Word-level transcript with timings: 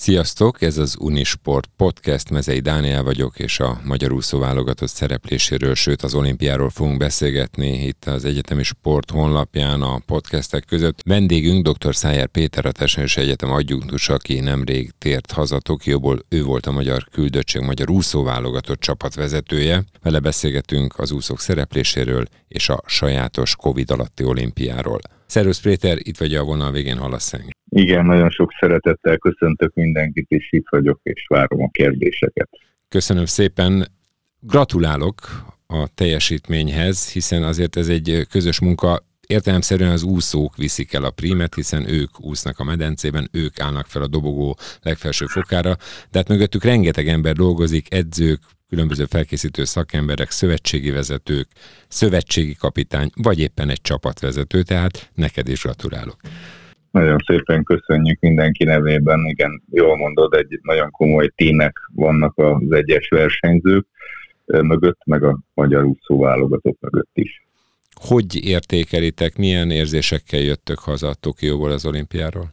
Sziasztok, 0.00 0.62
ez 0.62 0.78
az 0.78 0.96
Unisport 0.98 1.70
Podcast, 1.76 2.30
Mezei 2.30 2.60
Dániel 2.60 3.02
vagyok, 3.02 3.38
és 3.38 3.60
a 3.60 3.80
magyar 3.84 4.12
úszó 4.12 4.38
válogatott 4.38 4.88
szerepléséről, 4.88 5.74
sőt 5.74 6.02
az 6.02 6.14
olimpiáról 6.14 6.70
fogunk 6.70 6.98
beszélgetni 6.98 7.84
itt 7.84 8.04
az 8.04 8.24
Egyetemi 8.24 8.62
Sport 8.62 9.10
honlapján 9.10 9.82
a 9.82 9.98
podcastek 10.06 10.64
között. 10.64 11.02
Vendégünk 11.04 11.68
dr. 11.68 11.94
Szájer 11.94 12.26
Péter, 12.26 12.66
a 12.66 12.72
Tessens 12.72 13.16
Egyetem 13.16 13.50
adjunktus, 13.50 14.08
aki 14.08 14.40
nemrég 14.40 14.90
tért 14.98 15.30
haza 15.30 15.58
Tokióból, 15.58 16.18
ő 16.28 16.42
volt 16.42 16.66
a 16.66 16.72
magyar 16.72 17.04
küldöttség, 17.12 17.62
magyar 17.62 17.90
úszó 17.90 18.22
válogatott 18.22 18.80
csapatvezetője. 18.80 19.84
Vele 20.02 20.20
beszélgetünk 20.20 20.98
az 20.98 21.12
úszók 21.12 21.40
szerepléséről 21.40 22.24
és 22.48 22.68
a 22.68 22.82
sajátos 22.86 23.56
Covid 23.56 23.90
alatti 23.90 24.24
olimpiáról. 24.24 25.00
Szervusz 25.30 25.60
Péter, 25.60 25.98
itt 26.00 26.18
vagy 26.18 26.34
a 26.34 26.44
vonal 26.44 26.72
végén 26.72 26.96
hallasz 26.96 27.32
engem. 27.32 27.50
Igen, 27.68 28.06
nagyon 28.06 28.30
sok 28.30 28.52
szeretettel 28.60 29.18
köszöntök 29.18 29.74
mindenkit, 29.74 30.30
és 30.30 30.48
itt 30.50 30.66
vagyok, 30.70 31.00
és 31.02 31.24
várom 31.28 31.62
a 31.62 31.68
kérdéseket. 31.70 32.48
Köszönöm 32.88 33.24
szépen. 33.24 33.86
Gratulálok 34.40 35.14
a 35.66 35.88
teljesítményhez, 35.94 37.12
hiszen 37.12 37.42
azért 37.42 37.76
ez 37.76 37.88
egy 37.88 38.26
közös 38.30 38.60
munka. 38.60 39.04
Értelemszerűen 39.26 39.90
az 39.90 40.02
úszók 40.02 40.56
viszik 40.56 40.92
el 40.92 41.04
a 41.04 41.10
prímet, 41.10 41.54
hiszen 41.54 41.88
ők 41.88 42.20
úsznak 42.20 42.58
a 42.58 42.64
medencében, 42.64 43.28
ők 43.32 43.60
állnak 43.60 43.86
fel 43.86 44.02
a 44.02 44.06
dobogó 44.06 44.56
legfelső 44.82 45.26
fokára, 45.26 45.76
de 46.10 46.18
hát 46.18 46.28
mögöttük 46.28 46.64
rengeteg 46.64 47.08
ember 47.08 47.34
dolgozik, 47.34 47.94
edzők, 47.94 48.40
különböző 48.70 49.04
felkészítő 49.04 49.64
szakemberek, 49.64 50.30
szövetségi 50.30 50.90
vezetők, 50.90 51.48
szövetségi 51.88 52.54
kapitány, 52.54 53.10
vagy 53.22 53.38
éppen 53.40 53.68
egy 53.68 53.80
csapatvezető, 53.80 54.62
tehát 54.62 55.10
neked 55.14 55.48
is 55.48 55.62
gratulálok. 55.62 56.16
Nagyon 56.90 57.16
szépen 57.26 57.64
köszönjük 57.64 58.20
mindenki 58.20 58.64
nevében, 58.64 59.26
igen, 59.26 59.62
jól 59.70 59.96
mondod, 59.96 60.34
egy 60.34 60.58
nagyon 60.62 60.90
komoly 60.90 61.28
tímek 61.28 61.76
vannak 61.94 62.38
az 62.38 62.72
egyes 62.72 63.08
versenyzők 63.08 63.86
mögött, 64.44 65.00
meg 65.04 65.22
a 65.22 65.38
magyar 65.54 65.84
úszó 65.84 66.18
válogatott 66.18 66.80
mögött 66.80 67.10
is. 67.12 67.44
Hogy 67.90 68.44
értékelitek, 68.44 69.36
milyen 69.36 69.70
érzésekkel 69.70 70.40
jöttök 70.40 70.78
haza 70.78 71.08
a 71.08 71.14
Tokióból 71.14 71.70
az 71.70 71.86
olimpiáról? 71.86 72.52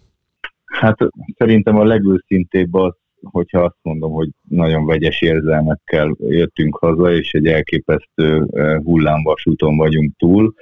Hát 0.66 0.98
szerintem 1.38 1.78
a 1.78 1.84
legőszintébb 1.84 2.74
az, 2.74 2.94
hogyha 3.22 3.62
azt 3.62 3.78
mondom, 3.82 4.12
hogy 4.12 4.30
nagyon 4.50 4.86
vegyes 4.86 5.22
érzelmekkel 5.22 6.16
jöttünk 6.20 6.78
haza, 6.78 7.12
és 7.12 7.34
egy 7.34 7.46
elképesztő 7.46 8.46
hullámvasúton 8.84 9.78
vagyunk 9.78 10.12
túl. 10.18 10.54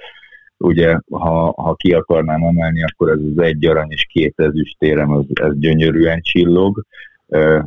Ugye, 0.58 0.98
ha, 1.10 1.52
ha 1.56 1.74
ki 1.74 1.92
akarnám 1.92 2.42
emelni, 2.42 2.82
akkor 2.82 3.10
ez 3.10 3.18
az 3.34 3.42
egy 3.42 3.66
arany 3.66 3.90
és 3.90 4.06
két 4.12 4.34
ezüstérem, 4.36 5.10
ez, 5.10 5.24
ez 5.32 5.58
gyönyörűen 5.58 6.20
csillog, 6.20 6.84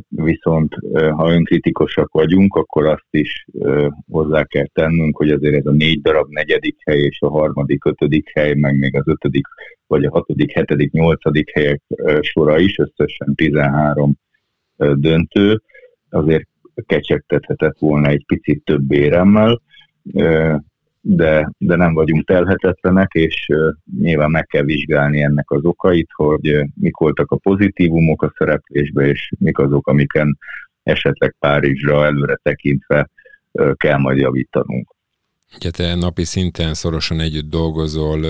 viszont 0.08 0.74
ha 0.92 1.32
önkritikusak 1.32 2.12
vagyunk, 2.12 2.54
akkor 2.54 2.86
azt 2.86 3.08
is 3.10 3.46
hozzá 4.10 4.44
kell 4.44 4.66
tennünk, 4.72 5.16
hogy 5.16 5.30
azért 5.30 5.54
ez 5.54 5.66
a 5.66 5.70
négy 5.70 6.00
darab 6.00 6.30
negyedik 6.30 6.76
hely 6.84 7.00
és 7.00 7.20
a 7.20 7.28
harmadik, 7.28 7.84
ötödik 7.84 8.30
hely, 8.34 8.54
meg 8.54 8.78
még 8.78 8.96
az 8.96 9.08
ötödik, 9.08 9.46
vagy 9.86 10.04
a 10.04 10.10
hatodik, 10.10 10.52
hetedik, 10.52 10.90
nyolcadik 10.92 11.50
helyek 11.50 11.82
sora 12.20 12.58
is, 12.58 12.78
összesen 12.78 13.34
13 13.34 14.18
döntő, 14.94 15.62
azért 16.10 16.48
kecsegtethetett 16.86 17.78
volna 17.78 18.08
egy 18.08 18.24
picit 18.26 18.64
több 18.64 18.92
éremmel, 18.92 19.60
de, 21.00 21.50
de 21.58 21.76
nem 21.76 21.94
vagyunk 21.94 22.24
telhetetlenek, 22.24 23.12
és 23.12 23.46
nyilván 24.00 24.30
meg 24.30 24.46
kell 24.46 24.62
vizsgálni 24.62 25.22
ennek 25.22 25.50
az 25.50 25.64
okait, 25.64 26.08
hogy 26.14 26.64
mik 26.74 26.96
voltak 26.96 27.30
a 27.30 27.36
pozitívumok 27.36 28.22
a 28.22 28.32
szereplésbe, 28.36 29.06
és 29.06 29.32
mik 29.38 29.58
azok, 29.58 29.86
amiken 29.86 30.38
esetleg 30.82 31.34
Párizsra 31.38 32.04
előre 32.04 32.38
tekintve 32.42 33.08
kell 33.74 33.98
majd 33.98 34.18
javítanunk. 34.18 34.94
Ugye 35.56 35.70
te 35.70 35.94
napi 35.94 36.24
szinten 36.24 36.74
szorosan 36.74 37.20
együtt 37.20 37.50
dolgozol 37.50 38.20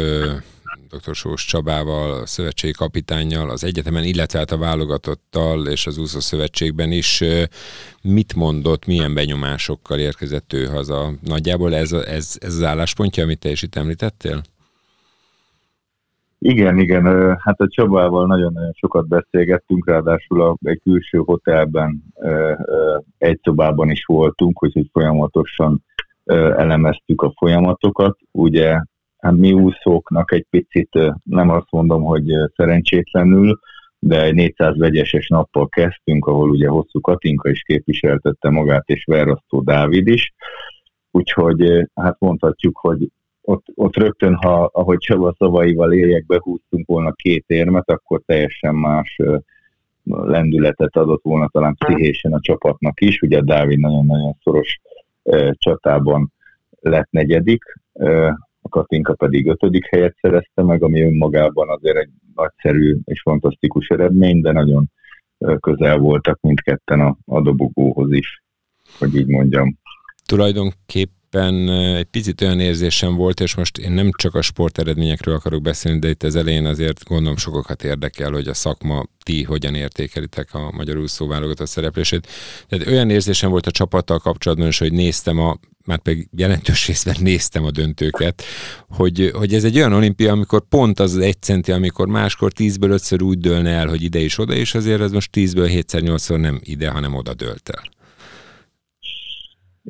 dr. 0.90 1.14
Sós 1.14 1.44
Csabával, 1.44 2.12
a 2.12 2.26
szövetségi 2.26 2.72
kapitánnyal, 2.72 3.50
az 3.50 3.64
egyetemen, 3.64 4.04
illetve 4.04 4.38
hát 4.38 4.50
a 4.50 4.58
válogatottal 4.58 5.66
és 5.66 5.86
az 5.86 5.98
úszó 5.98 6.20
szövetségben 6.20 6.92
is. 6.92 7.24
Mit 8.02 8.34
mondott, 8.34 8.86
milyen 8.86 9.14
benyomásokkal 9.14 9.98
érkezett 9.98 10.52
ő 10.52 10.64
haza? 10.64 11.10
Nagyjából 11.22 11.74
ez, 11.74 11.92
ez, 11.92 12.36
ez 12.40 12.54
az 12.54 12.62
álláspontja, 12.62 13.22
amit 13.22 13.38
te 13.38 13.50
is 13.50 13.62
itt 13.62 13.76
említettél? 13.76 14.40
Igen, 16.38 16.78
igen, 16.78 17.04
hát 17.38 17.60
a 17.60 17.68
Csabával 17.68 18.26
nagyon-nagyon 18.26 18.72
sokat 18.72 19.08
beszélgettünk, 19.08 19.86
ráadásul 19.86 20.42
a, 20.42 20.56
egy 20.62 20.80
külső 20.82 21.18
hotelben 21.18 22.02
egy 23.18 23.40
szobában 23.42 23.90
is 23.90 24.04
voltunk, 24.04 24.64
úgyhogy 24.64 24.88
folyamatosan 24.92 25.84
elemeztük 26.56 27.22
a 27.22 27.32
folyamatokat. 27.36 28.18
Ugye 28.30 28.80
hát 29.20 29.36
mi 29.36 29.52
úszóknak 29.52 30.32
egy 30.32 30.46
picit, 30.50 30.98
nem 31.24 31.48
azt 31.48 31.70
mondom, 31.70 32.02
hogy 32.02 32.26
szerencsétlenül, 32.56 33.58
de 33.98 34.22
egy 34.22 34.34
400 34.34 34.78
vegyeses 34.78 35.28
nappal 35.28 35.68
kezdtünk, 35.68 36.26
ahol 36.26 36.50
ugye 36.50 36.68
Hosszú 36.68 37.00
Katinka 37.00 37.50
is 37.50 37.62
képviseltette 37.62 38.50
magát, 38.50 38.88
és 38.88 39.04
Verasztó 39.04 39.60
Dávid 39.60 40.06
is. 40.06 40.34
Úgyhogy 41.10 41.88
hát 41.94 42.16
mondhatjuk, 42.18 42.78
hogy 42.78 43.08
ott, 43.42 43.64
ott 43.74 43.96
rögtön, 43.96 44.34
ha, 44.34 44.70
ahogy 44.72 44.98
Csaba 44.98 45.34
szavaival 45.38 45.92
éljek, 45.92 46.26
behúztunk 46.26 46.86
volna 46.86 47.12
két 47.12 47.44
érmet, 47.46 47.90
akkor 47.90 48.22
teljesen 48.26 48.74
más 48.74 49.16
lendületet 50.04 50.96
adott 50.96 51.22
volna 51.22 51.48
talán 51.48 51.74
pszichésen 51.74 52.32
a 52.32 52.40
csapatnak 52.40 53.00
is. 53.00 53.20
Ugye 53.20 53.40
Dávid 53.40 53.78
nagyon-nagyon 53.78 54.36
szoros 54.42 54.80
csatában 55.52 56.32
lett 56.80 57.10
negyedik, 57.10 57.62
a 57.92 58.49
Katinka 58.70 59.14
pedig 59.14 59.48
ötödik 59.48 59.86
helyet 59.86 60.16
szerezte 60.20 60.62
meg, 60.62 60.82
ami 60.82 61.02
önmagában 61.02 61.68
azért 61.68 61.96
egy 61.96 62.10
nagyszerű 62.34 62.98
és 63.04 63.20
fantasztikus 63.20 63.88
eredmény, 63.88 64.40
de 64.40 64.52
nagyon 64.52 64.90
közel 65.60 65.98
voltak 65.98 66.40
mindketten 66.40 67.00
a, 67.00 67.16
a 67.24 67.42
dobogóhoz 67.42 68.12
is, 68.12 68.42
hogy 68.98 69.16
így 69.16 69.26
mondjam. 69.26 69.78
Tulajdonképp 70.26 71.10
tulajdonképpen 71.30 71.96
egy 71.96 72.04
picit 72.04 72.40
olyan 72.40 72.60
érzésem 72.60 73.14
volt, 73.14 73.40
és 73.40 73.54
most 73.54 73.78
én 73.78 73.92
nem 73.92 74.10
csak 74.16 74.34
a 74.34 74.42
sporteredményekről 74.42 75.34
akarok 75.34 75.62
beszélni, 75.62 75.98
de 75.98 76.08
itt 76.08 76.22
az 76.22 76.36
elején 76.36 76.66
azért 76.66 77.04
gondolom 77.04 77.36
sokakat 77.36 77.84
érdekel, 77.84 78.30
hogy 78.30 78.48
a 78.48 78.54
szakma 78.54 79.04
ti 79.24 79.42
hogyan 79.42 79.74
értékelitek 79.74 80.54
a 80.54 80.70
magyar 80.70 80.96
úszó 80.96 81.26
válogatott 81.26 81.66
szereplését. 81.66 82.26
Tehát 82.68 82.86
olyan 82.86 83.10
érzésem 83.10 83.50
volt 83.50 83.66
a 83.66 83.70
csapattal 83.70 84.18
kapcsolatban 84.18 84.68
is, 84.68 84.78
hogy 84.78 84.92
néztem 84.92 85.38
a 85.38 85.58
már 85.84 85.98
pedig 85.98 86.28
jelentős 86.36 86.86
részben 86.86 87.16
néztem 87.20 87.64
a 87.64 87.70
döntőket, 87.70 88.42
hogy, 88.88 89.30
hogy 89.34 89.54
ez 89.54 89.64
egy 89.64 89.76
olyan 89.76 89.92
olimpia, 89.92 90.32
amikor 90.32 90.68
pont 90.68 91.00
az, 91.00 91.14
az 91.14 91.22
egy 91.22 91.42
centi, 91.42 91.72
amikor 91.72 92.06
máskor 92.06 92.52
tízből 92.52 92.90
ötször 92.90 93.22
úgy 93.22 93.38
dőlne 93.38 93.70
el, 93.70 93.86
hogy 93.86 94.02
ide 94.02 94.18
is 94.18 94.38
oda, 94.38 94.54
és 94.54 94.74
azért 94.74 95.00
ez 95.00 95.10
most 95.10 95.30
tízből 95.30 95.66
hétszer 95.66 96.02
nyolcszor 96.02 96.38
nem 96.38 96.60
ide, 96.62 96.88
hanem 96.88 97.14
oda 97.14 97.34
dőlt 97.34 97.68
el. 97.68 97.99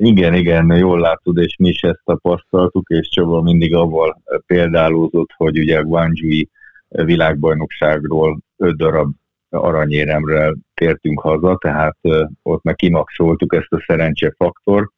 Igen, 0.03 0.33
igen, 0.33 0.77
jól 0.77 0.99
látod, 0.99 1.37
és 1.37 1.55
mi 1.57 1.69
is 1.69 1.81
ezt 1.81 2.01
tapasztaltuk, 2.03 2.89
és 2.89 3.09
Csaba 3.09 3.41
mindig 3.41 3.73
avval 3.73 4.21
példálózott, 4.45 5.29
hogy 5.37 5.59
ugye 5.59 5.79
a 5.79 5.83
Guangzhou 5.83 6.43
világbajnokságról 6.87 8.39
öt 8.57 8.77
darab 8.77 9.11
aranyéremre 9.49 10.53
tértünk 10.73 11.19
haza, 11.19 11.57
tehát 11.57 11.97
ott 12.41 12.63
meg 12.63 12.75
kimaxoltuk 12.75 13.55
ezt 13.55 13.73
a 13.73 13.83
szerencsefaktort. 13.87 14.91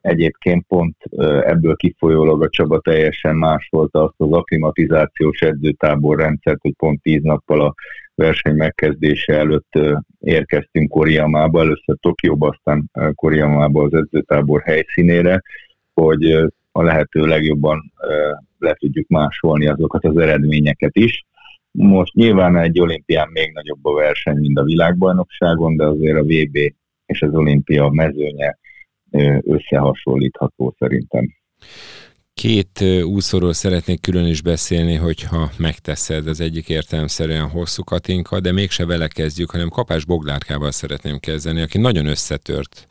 Egyébként 0.00 0.64
pont 0.66 0.96
ebből 1.42 1.76
kifolyólag 1.76 2.42
a 2.42 2.48
Csaba 2.48 2.80
teljesen 2.80 3.36
más 3.36 3.68
volt 3.70 3.94
azt 3.94 4.14
az 4.16 4.32
aklimatizációs 4.32 5.40
edzőtábor 5.40 6.18
rendszert, 6.18 6.60
hogy 6.60 6.74
pont 6.76 7.02
tíz 7.02 7.22
nappal 7.22 7.60
a 7.60 7.74
verseny 8.20 8.54
megkezdése 8.54 9.32
előtt 9.32 9.78
érkeztünk 10.20 10.90
Koriamába, 10.90 11.60
először 11.60 11.96
Tokióba, 12.00 12.48
aztán 12.48 12.90
Koriamába 13.14 13.82
az 13.82 13.94
edzőtábor 13.94 14.62
helyszínére, 14.62 15.42
hogy 15.94 16.32
a 16.72 16.82
lehető 16.82 17.26
legjobban 17.26 17.92
le 18.58 18.74
tudjuk 18.74 19.08
másolni 19.08 19.66
azokat 19.66 20.04
az 20.04 20.16
eredményeket 20.16 20.96
is. 20.96 21.24
Most 21.70 22.14
nyilván 22.14 22.56
egy 22.56 22.80
olimpián 22.80 23.28
még 23.32 23.52
nagyobb 23.52 23.84
a 23.84 23.94
verseny, 23.94 24.36
mint 24.36 24.58
a 24.58 24.64
világbajnokságon, 24.64 25.76
de 25.76 25.84
azért 25.84 26.18
a 26.18 26.22
VB 26.22 26.56
és 27.06 27.22
az 27.22 27.34
olimpia 27.34 27.88
mezőnye 27.88 28.58
összehasonlítható 29.40 30.74
szerintem. 30.78 31.34
Két 32.40 32.84
úszóról 33.04 33.52
szeretnék 33.52 34.00
külön 34.00 34.26
is 34.26 34.42
beszélni, 34.42 34.94
hogyha 34.94 35.50
megteszed 35.58 36.26
az 36.26 36.40
egyik 36.40 36.68
értelemszerűen 36.68 37.48
hosszú 37.48 37.82
Katinka, 37.84 38.40
de 38.40 38.52
mégse 38.52 38.86
vele 38.86 39.08
kezdjük, 39.08 39.50
hanem 39.50 39.68
Kapás 39.68 40.04
Boglárkával 40.04 40.70
szeretném 40.70 41.18
kezdeni, 41.18 41.60
aki 41.60 41.78
nagyon 41.78 42.06
összetört 42.06 42.86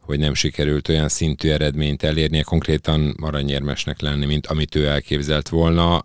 hogy 0.00 0.18
nem 0.18 0.34
sikerült 0.34 0.88
olyan 0.88 1.08
szintű 1.08 1.48
eredményt 1.48 2.02
elérnie, 2.02 2.42
konkrétan 2.42 3.14
aranyérmesnek 3.22 4.00
lenni, 4.00 4.26
mint 4.26 4.46
amit 4.46 4.74
ő 4.74 4.86
elképzelt 4.86 5.48
volna. 5.48 6.00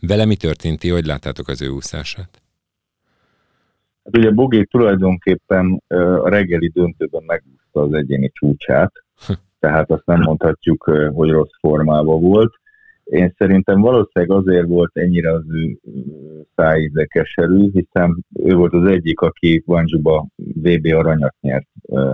Vele 0.00 0.24
mi 0.24 0.36
történt, 0.36 0.78
ti 0.78 0.88
hogy 0.88 1.06
láttátok 1.06 1.48
az 1.48 1.62
ő 1.62 1.68
úszását? 1.68 2.42
Hát 4.04 4.16
ugye 4.16 4.30
Bogi 4.30 4.66
tulajdonképpen 4.66 5.82
a 6.22 6.28
reggeli 6.28 6.68
döntőben 6.68 7.22
megúszta 7.26 7.80
az 7.80 7.92
egyéni 7.92 8.30
csúcsát, 8.34 9.03
tehát 9.64 9.90
azt 9.90 10.06
nem 10.06 10.20
mondhatjuk, 10.20 10.82
hogy 11.12 11.30
rossz 11.30 11.58
formában 11.60 12.20
volt. 12.20 12.52
Én 13.04 13.34
szerintem 13.38 13.80
valószínűleg 13.80 14.36
azért 14.38 14.66
volt 14.66 14.90
ennyire 14.94 15.32
az 15.32 15.44
ő 15.48 15.78
szájíze 16.56 17.04
keserű, 17.04 17.70
hiszen 17.72 18.24
ő 18.34 18.54
volt 18.54 18.72
az 18.72 18.88
egyik, 18.88 19.20
aki 19.20 19.62
Guangzhouba 19.66 20.26
VB 20.36 20.86
aranyat 20.86 21.34
nyert, 21.40 21.66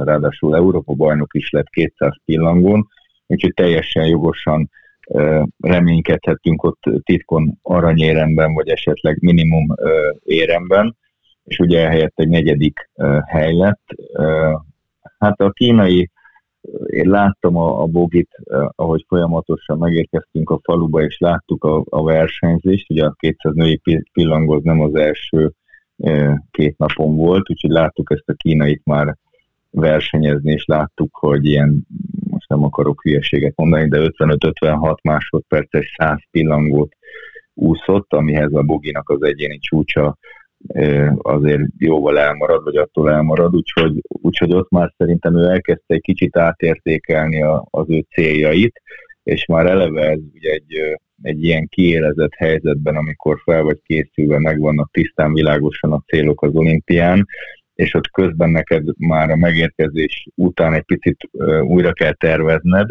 ráadásul 0.05 0.57
Európa 0.57 0.93
bajnok 0.93 1.35
is 1.35 1.51
lett 1.51 1.69
200 1.69 2.13
pillangón, 2.25 2.87
úgyhogy 3.27 3.55
teljesen 3.55 4.07
jogosan 4.07 4.71
reménykedhetünk 5.59 6.63
ott 6.63 6.83
titkon 7.03 7.59
aranyéremben, 7.63 8.53
vagy 8.53 8.69
esetleg 8.69 9.17
minimum 9.21 9.67
éremben, 10.25 10.97
és 11.45 11.59
ugye 11.59 11.87
ehelyett 11.87 12.15
egy 12.15 12.29
negyedik 12.29 12.91
hely 13.27 13.55
lett. 13.55 13.85
Hát 15.19 15.41
a 15.41 15.51
kínai 15.51 16.11
én 16.87 17.09
láttam 17.09 17.57
a, 17.57 17.83
a 17.83 17.87
Bogit, 17.87 18.37
ahogy 18.75 19.05
folyamatosan 19.09 19.79
megérkeztünk 19.79 20.51
a 20.51 20.61
faluba, 20.63 21.03
és 21.03 21.19
láttuk 21.19 21.65
a, 21.65 21.85
a 21.89 22.03
versenyzést, 22.03 22.91
ugye 22.91 23.05
a 23.05 23.15
200 23.19 23.55
női 23.55 23.81
pillangóz 24.13 24.63
nem 24.63 24.81
az 24.81 24.95
első 24.95 25.53
két 26.51 26.79
napon 26.79 27.17
volt, 27.17 27.51
úgyhogy 27.51 27.71
láttuk 27.71 28.11
ezt 28.11 28.29
a 28.29 28.33
kínait 28.33 28.83
már 28.85 29.17
versenyezni, 29.71 30.53
és 30.53 30.65
láttuk, 30.65 31.17
hogy 31.17 31.45
ilyen, 31.45 31.87
most 32.31 32.49
nem 32.49 32.65
akarok 32.65 33.03
hülyeséget 33.03 33.57
mondani, 33.57 33.89
de 33.89 33.99
55-56 33.99 35.03
másodperces 35.03 35.95
100 35.99 36.19
pillangót 36.31 36.97
úszott, 37.55 38.13
amihez 38.13 38.53
a 38.53 38.63
Boginak 38.63 39.09
az 39.09 39.23
egyéni 39.23 39.59
csúcsa 39.59 40.19
azért 41.19 41.63
jóval 41.79 42.19
elmarad, 42.19 42.65
vagy 42.65 42.77
attól 42.77 43.11
elmarad, 43.11 43.55
úgyhogy, 43.55 44.01
úgyhogy 44.09 44.53
ott 44.53 44.71
már 44.71 44.93
szerintem 44.97 45.37
ő 45.37 45.45
elkezdte 45.45 45.95
egy 45.95 46.01
kicsit 46.01 46.37
átértékelni 46.37 47.43
a, 47.43 47.67
az 47.71 47.85
ő 47.89 48.05
céljait, 48.11 48.83
és 49.23 49.47
már 49.47 49.67
eleve 49.67 50.11
ez 50.11 50.19
ugye 50.35 50.51
egy, 50.51 50.99
egy 51.23 51.45
ilyen 51.45 51.69
kiélezett 51.69 52.35
helyzetben, 52.35 52.97
amikor 52.97 53.41
fel 53.45 53.63
vagy 53.63 53.81
készülve, 53.83 54.39
megvannak 54.39 54.91
tisztán 54.93 55.33
világosan 55.33 55.93
a 55.93 56.03
célok 56.07 56.43
az 56.43 56.55
olimpián, 56.55 57.27
és 57.75 57.95
ott 57.95 58.11
közben 58.11 58.51
neked 58.51 58.85
már 58.99 59.31
a 59.31 59.37
megérkezés 59.37 60.27
után 60.35 60.75
egy 60.75 60.85
picit 60.85 61.17
újra 61.63 61.93
kell 61.93 62.13
tervezned, 62.13 62.89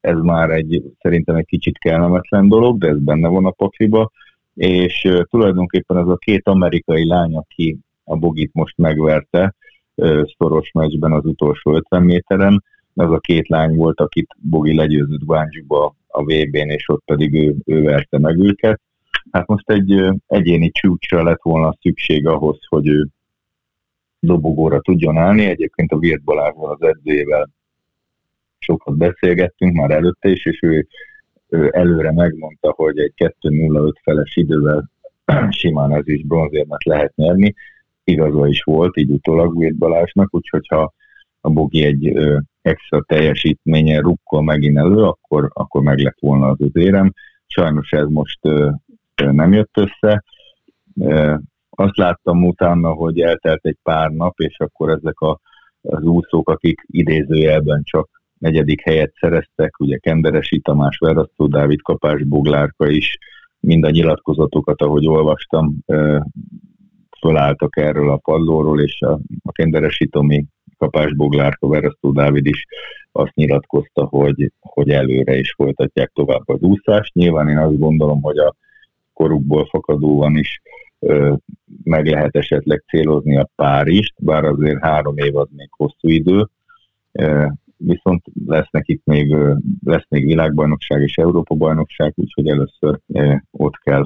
ez 0.00 0.16
már 0.16 0.50
egy, 0.50 0.82
szerintem 1.00 1.36
egy 1.36 1.46
kicsit 1.46 1.78
kellemetlen 1.78 2.48
dolog, 2.48 2.78
de 2.78 2.88
ez 2.88 2.98
benne 2.98 3.28
van 3.28 3.46
a 3.46 3.50
pakliba, 3.50 4.10
és 4.54 5.08
tulajdonképpen 5.30 5.96
ez 5.96 6.06
a 6.06 6.16
két 6.16 6.48
amerikai 6.48 7.06
lány, 7.06 7.36
aki 7.36 7.78
a 8.04 8.16
Bogit 8.16 8.50
most 8.54 8.78
megverte 8.78 9.54
szoros 10.38 10.70
meccsben 10.72 11.12
az 11.12 11.24
utolsó 11.24 11.74
50 11.74 12.02
méteren, 12.02 12.64
ez 12.94 13.10
a 13.10 13.18
két 13.18 13.48
lány 13.48 13.76
volt, 13.76 14.00
akit 14.00 14.36
Bogi 14.38 14.74
legyőzött 14.74 15.24
Guangzhouba 15.24 15.94
a 16.06 16.22
VB-n, 16.22 16.70
és 16.70 16.88
ott 16.88 17.02
pedig 17.04 17.34
ő, 17.34 17.56
ő 17.64 17.82
verte 17.82 18.18
meg 18.18 18.38
őket. 18.38 18.80
Hát 19.30 19.46
most 19.46 19.70
egy 19.70 20.04
egyéni 20.26 20.70
csúcsra 20.70 21.22
lett 21.22 21.42
volna 21.42 21.76
szükség 21.80 22.26
ahhoz, 22.26 22.58
hogy 22.68 22.86
ő 22.86 23.08
dobogóra 24.18 24.80
tudjon 24.80 25.16
állni. 25.16 25.44
Egyébként 25.44 25.92
a 25.92 25.98
Virt 25.98 26.22
Balázsban 26.22 26.70
az 26.70 26.82
edzőjével 26.88 27.50
sokat 28.58 28.96
beszélgettünk 28.96 29.76
már 29.76 29.90
előtte 29.90 30.28
is, 30.28 30.46
és 30.46 30.62
ő 30.62 30.86
előre 31.70 32.12
megmondta, 32.12 32.72
hogy 32.76 32.98
egy 32.98 33.12
2.05 33.16 33.92
feles 34.02 34.36
idővel 34.36 34.90
simán 35.50 35.94
ez 35.94 36.08
is 36.08 36.22
bronzérmet 36.22 36.84
lehet 36.84 37.14
nyerni. 37.14 37.54
Igaza 38.04 38.46
is 38.46 38.62
volt, 38.62 38.96
így 38.96 39.10
utólag 39.10 39.58
Vét 39.58 39.76
Balázsnak, 39.76 40.34
úgyhogy 40.34 40.66
ha 40.68 40.92
a 41.40 41.50
Bogi 41.50 41.84
egy 41.84 42.16
ö, 42.16 42.38
extra 42.62 43.02
teljesítményen 43.02 44.02
rukkol 44.02 44.42
megint 44.42 44.78
elő, 44.78 45.02
akkor, 45.02 45.50
akkor 45.52 45.82
meg 45.82 45.98
lett 45.98 46.18
volna 46.20 46.48
az 46.48 46.60
az 46.60 46.76
érem. 46.76 47.12
Sajnos 47.46 47.90
ez 47.90 48.06
most 48.08 48.38
ö, 48.42 48.70
nem 49.14 49.52
jött 49.52 49.76
össze. 49.76 50.24
Ö, 51.00 51.34
azt 51.70 51.96
láttam 51.96 52.46
utána, 52.46 52.92
hogy 52.92 53.20
eltelt 53.20 53.66
egy 53.66 53.78
pár 53.82 54.10
nap, 54.10 54.40
és 54.40 54.58
akkor 54.58 54.90
ezek 54.90 55.20
a, 55.20 55.40
az 55.82 56.02
úszók, 56.02 56.48
akik 56.48 56.84
idézőjelben 56.86 57.82
csak 57.84 58.21
negyedik 58.42 58.80
helyet 58.80 59.12
szereztek, 59.20 59.80
ugye 59.80 59.96
Kenderesi 59.96 60.60
Tamás, 60.60 60.98
Verasztó 60.98 61.46
Dávid, 61.46 61.82
Kapás 61.82 62.24
Boglárka 62.24 62.88
is, 62.88 63.18
mind 63.60 63.84
a 63.84 63.90
nyilatkozatokat, 63.90 64.82
ahogy 64.82 65.06
olvastam, 65.06 65.76
fölálltak 67.20 67.76
erről 67.76 68.10
a 68.10 68.16
padlóról, 68.16 68.80
és 68.80 69.00
a, 69.00 69.12
a 69.42 69.52
Kenderesi 69.52 70.08
Tomi, 70.08 70.44
Kapás 70.78 71.14
Boglárka, 71.14 71.68
Verasztó 71.68 72.12
Dávid 72.12 72.46
is 72.46 72.64
azt 73.12 73.34
nyilatkozta, 73.34 74.04
hogy, 74.04 74.52
hogy 74.60 74.90
előre 74.90 75.38
is 75.38 75.52
folytatják 75.52 76.10
tovább 76.14 76.42
az 76.48 76.60
úszást. 76.60 77.14
Nyilván 77.14 77.48
én 77.48 77.58
azt 77.58 77.78
gondolom, 77.78 78.22
hogy 78.22 78.38
a 78.38 78.54
korukból 79.12 79.66
fakadóan 79.66 80.36
is 80.36 80.62
ö, 80.98 81.34
meg 81.82 82.06
lehet 82.06 82.36
esetleg 82.36 82.84
célozni 82.86 83.36
a 83.36 83.48
Párizst, 83.54 84.14
bár 84.18 84.44
azért 84.44 84.80
három 84.80 85.16
év 85.16 85.36
az 85.36 85.48
még 85.56 85.68
hosszú 85.70 86.08
idő, 86.08 86.48
viszont 87.86 88.22
lesz 88.46 88.68
nekik 88.70 89.00
még, 89.04 89.36
lesz 89.84 90.06
még 90.08 90.24
világbajnokság 90.24 91.02
és 91.02 91.16
Európa-bajnokság, 91.16 92.12
úgyhogy 92.16 92.48
először 92.48 92.98
ott 93.50 93.76
kell 93.76 94.04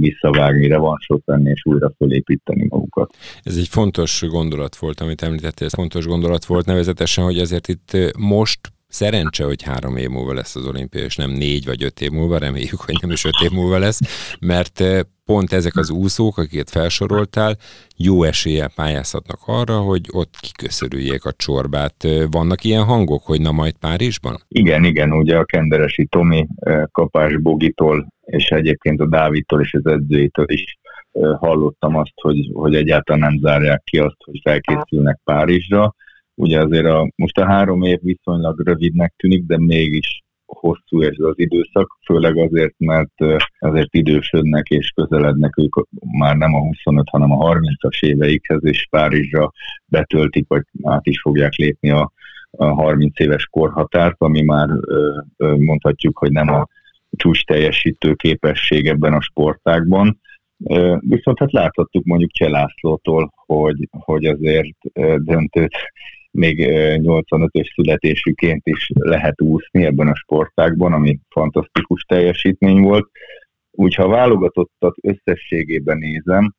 visszavágni, 0.00 0.66
revansot 0.66 1.24
venni 1.24 1.50
és 1.50 1.64
újra 1.64 1.92
fölépíteni 1.96 2.66
magukat. 2.68 3.16
Ez 3.42 3.56
egy 3.56 3.68
fontos 3.68 4.24
gondolat 4.28 4.76
volt, 4.76 5.00
amit 5.00 5.22
említettél, 5.22 5.66
ez 5.66 5.74
fontos 5.74 6.06
gondolat 6.06 6.44
volt, 6.44 6.66
nevezetesen, 6.66 7.24
hogy 7.24 7.38
ezért 7.38 7.68
itt 7.68 8.16
most 8.18 8.60
Szerencse, 8.88 9.44
hogy 9.44 9.62
három 9.62 9.96
év 9.96 10.08
múlva 10.08 10.34
lesz 10.34 10.56
az 10.56 10.66
olimpia, 10.66 11.04
és 11.04 11.16
nem 11.16 11.30
négy 11.30 11.64
vagy 11.64 11.82
öt 11.84 12.00
év 12.00 12.10
múlva, 12.10 12.38
reméljük, 12.38 12.80
hogy 12.80 12.94
nem 13.00 13.10
is 13.10 13.24
öt 13.24 13.40
év 13.44 13.50
múlva 13.50 13.78
lesz, 13.78 14.00
mert 14.40 14.80
eh, 14.80 15.00
pont 15.24 15.52
ezek 15.52 15.76
az 15.76 15.90
úszók, 15.90 16.38
akiket 16.38 16.70
felsoroltál, 16.70 17.56
jó 17.96 18.22
eséllyel 18.22 18.70
pályázhatnak 18.74 19.38
arra, 19.46 19.78
hogy 19.78 20.00
ott 20.12 20.34
kiköszörüljék 20.40 21.24
a 21.24 21.32
csorbát. 21.32 21.94
Eh, 22.04 22.24
vannak 22.30 22.64
ilyen 22.64 22.84
hangok, 22.84 23.22
hogy 23.24 23.40
na 23.40 23.52
majd 23.52 23.74
Párizsban? 23.80 24.36
Igen, 24.48 24.84
igen, 24.84 25.12
ugye 25.12 25.36
a 25.36 25.44
Kenderesi 25.44 26.06
Tomi, 26.06 26.46
eh, 26.56 26.82
Kapás 26.92 27.36
Bogitól, 27.36 28.06
és 28.24 28.48
egyébként 28.48 29.00
a 29.00 29.06
Dávidtól 29.06 29.60
és 29.60 29.74
az 29.74 29.86
edzőitől 29.86 30.50
is 30.50 30.78
hallottam 31.38 31.96
azt, 31.96 32.12
hogy, 32.20 32.50
hogy 32.52 32.74
egyáltalán 32.74 33.20
nem 33.20 33.38
zárják 33.38 33.82
ki 33.84 33.98
azt, 33.98 34.16
hogy 34.24 34.40
felkészülnek 34.42 35.20
Párizsra 35.24 35.94
Ugye 36.36 36.60
azért 36.60 36.86
a, 36.86 37.10
most 37.16 37.38
a 37.38 37.46
három 37.46 37.82
év 37.82 37.98
viszonylag 38.02 38.60
rövidnek 38.60 39.14
tűnik, 39.16 39.44
de 39.46 39.58
mégis 39.58 40.24
hosszú 40.46 41.02
ez 41.02 41.18
az 41.18 41.34
időszak, 41.38 41.98
főleg 42.04 42.36
azért, 42.36 42.74
mert 42.78 43.12
azért 43.58 43.94
idősödnek 43.94 44.68
és 44.68 44.90
közelednek 44.94 45.58
ők 45.58 45.74
már 46.18 46.36
nem 46.36 46.54
a 46.54 46.58
25, 46.58 47.08
hanem 47.08 47.32
a 47.32 47.54
30-as 47.54 48.02
éveikhez, 48.02 48.64
és 48.64 48.86
Párizsra 48.90 49.52
betöltik, 49.86 50.44
vagy 50.48 50.62
át 50.82 51.06
is 51.06 51.20
fogják 51.20 51.54
lépni 51.54 51.90
a, 51.90 52.12
a 52.50 52.64
30 52.64 53.20
éves 53.20 53.46
korhatárt, 53.46 54.16
ami 54.18 54.42
már 54.42 54.68
mondhatjuk, 55.56 56.18
hogy 56.18 56.30
nem 56.30 56.48
a 56.48 56.66
csúcs 57.10 57.44
teljesítő 57.44 58.14
képesség 58.14 58.86
ebben 58.86 59.12
a 59.12 59.20
sportágban. 59.20 60.20
Viszont 60.98 61.38
hát 61.38 61.52
láthattuk 61.52 62.04
mondjuk 62.04 62.30
Cselászlótól, 62.30 63.32
hogy, 63.34 63.88
hogy 63.90 64.24
azért 64.24 64.76
döntőt 65.16 65.74
még 66.36 66.66
85-ös 67.02 67.74
születésűként 67.74 68.66
is 68.66 68.90
lehet 68.94 69.40
úszni 69.42 69.84
ebben 69.84 70.08
a 70.08 70.14
sportágban, 70.14 70.92
ami 70.92 71.18
fantasztikus 71.28 72.02
teljesítmény 72.02 72.80
volt. 72.80 73.10
Úgyha 73.70 74.02
a 74.02 74.08
válogatottat 74.08 74.96
összességében 75.02 75.98
nézem, 75.98 76.54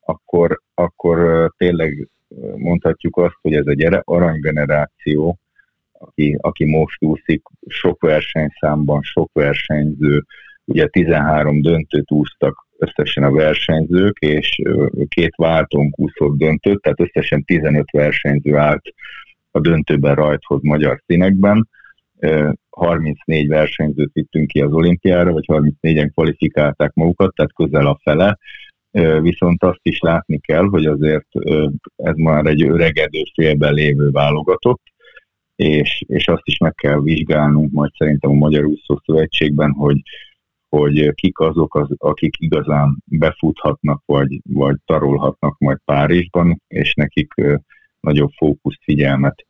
akkor, 0.00 0.60
akkor 0.74 1.50
tényleg 1.56 2.08
mondhatjuk 2.56 3.16
azt, 3.16 3.36
hogy 3.40 3.54
ez 3.54 3.66
egy 3.66 3.88
aranygeneráció, 4.04 5.38
aki, 5.92 6.38
aki 6.40 6.64
most 6.64 7.04
úszik, 7.04 7.42
sok 7.66 8.02
versenyszámban, 8.02 9.02
sok 9.02 9.30
versenyző, 9.32 10.24
ugye 10.64 10.86
13 10.86 11.60
döntőt 11.60 12.10
úsztak 12.10 12.65
összesen 12.78 13.24
a 13.24 13.30
versenyzők, 13.30 14.18
és 14.18 14.62
két 15.08 15.34
váltón 15.36 15.92
úszott 15.96 16.38
döntőt, 16.38 16.80
tehát 16.80 17.00
összesen 17.00 17.44
15 17.44 17.90
versenyző 17.90 18.56
állt 18.56 18.82
a 19.50 19.60
döntőben 19.60 20.14
rajthoz 20.14 20.62
magyar 20.62 21.02
színekben. 21.06 21.68
34 22.70 23.48
versenyzőt 23.48 24.12
vittünk 24.12 24.46
ki 24.46 24.60
az 24.60 24.72
olimpiára, 24.72 25.32
vagy 25.32 25.44
34-en 25.46 26.10
kvalifikálták 26.12 26.92
magukat, 26.94 27.34
tehát 27.34 27.54
közel 27.54 27.86
a 27.86 27.98
fele. 28.02 28.38
Viszont 29.20 29.62
azt 29.62 29.80
is 29.82 29.98
látni 29.98 30.38
kell, 30.40 30.64
hogy 30.64 30.86
azért 30.86 31.26
ez 31.96 32.16
már 32.16 32.46
egy 32.46 32.62
öregedő 32.62 33.22
félben 33.34 33.74
lévő 33.74 34.10
válogatott, 34.10 34.82
és, 35.56 36.02
és 36.06 36.28
azt 36.28 36.42
is 36.44 36.58
meg 36.58 36.74
kell 36.74 37.00
vizsgálnunk 37.00 37.72
majd 37.72 37.90
szerintem 37.98 38.30
a 38.30 38.34
Magyar 38.34 38.64
Úszó 38.64 39.00
Szövetségben, 39.04 39.70
hogy 39.70 39.96
hogy 40.78 41.14
kik 41.14 41.38
azok, 41.38 41.74
az, 41.74 41.88
akik 41.96 42.34
igazán 42.38 43.02
befuthatnak, 43.04 44.02
vagy, 44.06 44.40
vagy 44.48 44.76
tarolhatnak 44.84 45.58
majd 45.58 45.78
Párizsban, 45.84 46.62
és 46.68 46.94
nekik 46.94 47.32
nagyobb 48.00 48.30
fókusz, 48.36 48.78
figyelmet, 48.82 49.46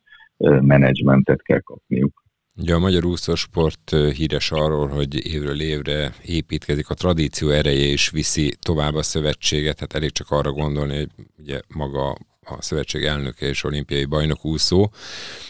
menedzsmentet 0.61 1.43
kell 1.43 1.61
kapniuk. 1.61 2.25
Ugye 2.59 2.75
a 2.75 2.79
magyar 2.79 3.05
úszósport 3.05 3.91
híres 4.15 4.51
arról, 4.51 4.89
hogy 4.89 5.27
évről 5.27 5.61
évre 5.61 6.15
építkezik, 6.25 6.91
a 6.91 6.95
tradíció 6.95 7.49
ereje 7.49 7.87
is 7.87 8.11
viszi 8.11 8.53
tovább 8.61 8.95
a 8.95 9.03
szövetséget, 9.03 9.81
hát 9.81 9.95
elég 9.95 10.11
csak 10.11 10.31
arra 10.31 10.53
gondolni, 10.53 10.97
hogy 10.97 11.11
ugye 11.39 11.61
maga 11.75 12.17
a 12.49 12.63
szövetség 12.63 13.05
elnöke 13.05 13.47
és 13.47 13.65
olimpiai 13.65 14.05
bajnok 14.05 14.45
úszó, 14.45 14.91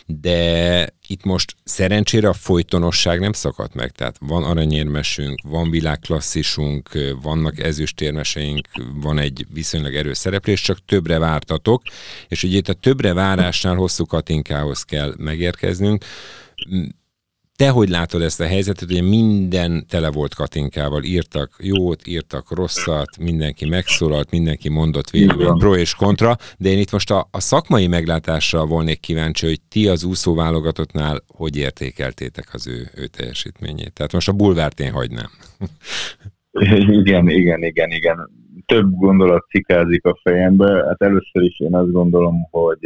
de 0.07 0.89
itt 1.07 1.25
most 1.25 1.55
szerencsére 1.65 2.29
a 2.29 2.33
folytonosság 2.33 3.21
nem 3.21 3.33
szakadt 3.33 3.75
meg, 3.75 3.91
tehát 3.91 4.17
van 4.21 4.45
aranyérmesünk, 4.45 5.41
van 5.43 5.71
világklasszisunk, 5.71 6.91
vannak 7.23 7.59
ezüstérmeseink, 7.59 8.69
van 8.95 9.19
egy 9.19 9.47
viszonylag 9.53 9.95
erős 9.95 10.19
szereplés, 10.19 10.61
csak 10.61 10.85
többre 10.85 11.19
vártatok, 11.19 11.83
és 12.29 12.43
ugye 12.43 12.57
itt 12.57 12.69
a 12.69 12.73
többre 12.75 13.13
várásnál 13.13 13.75
hosszú 13.75 14.07
Katinkához 14.07 14.83
kell 14.83 15.15
megérkeznünk, 15.17 16.05
te 17.57 17.69
hogy 17.69 17.89
látod 17.89 18.23
ezt 18.23 18.41
a 18.41 18.47
helyzetet, 18.47 18.91
hogy 18.91 19.09
minden 19.09 19.87
tele 19.89 20.11
volt 20.11 20.35
Katinkával, 20.35 21.03
írtak 21.03 21.51
jót, 21.59 22.07
írtak 22.07 22.55
rosszat, 22.55 23.09
mindenki 23.21 23.69
megszólalt, 23.69 24.31
mindenki 24.31 24.69
mondott 24.69 25.11
végül 25.11 25.55
pro 25.59 25.77
és 25.77 25.95
kontra, 25.95 26.37
de 26.59 26.69
én 26.69 26.79
itt 26.79 26.93
most 26.93 27.11
a, 27.11 27.29
a 27.31 27.41
szakmai 27.41 27.87
meglátásra 27.87 28.67
volnék 28.67 29.01
kíváncsi, 29.01 29.47
hogy 29.47 29.61
ti 29.69 29.89
az 29.89 30.05
úszó 30.05 30.35
válogatottnál 30.35 31.23
hogy 31.37 31.57
értékeltétek 31.57 32.49
az 32.53 32.67
ő, 32.67 32.91
ő 32.95 33.07
teljesítményét. 33.07 33.93
Tehát 33.93 34.13
most 34.13 34.29
a 34.29 34.33
bulvárt 34.33 34.81
én 34.81 34.93
hagynám. 34.93 35.31
Igen, 37.01 37.29
igen, 37.29 37.63
igen, 37.63 37.91
igen. 37.91 38.31
Több 38.67 38.91
gondolat 38.91 39.47
cikázik 39.49 40.05
a 40.05 40.19
fejembe. 40.23 40.85
Hát 40.89 41.03
először 41.03 41.43
is 41.43 41.61
én 41.61 41.75
azt 41.75 41.93
gondolom, 41.93 42.49
hogy 42.51 42.79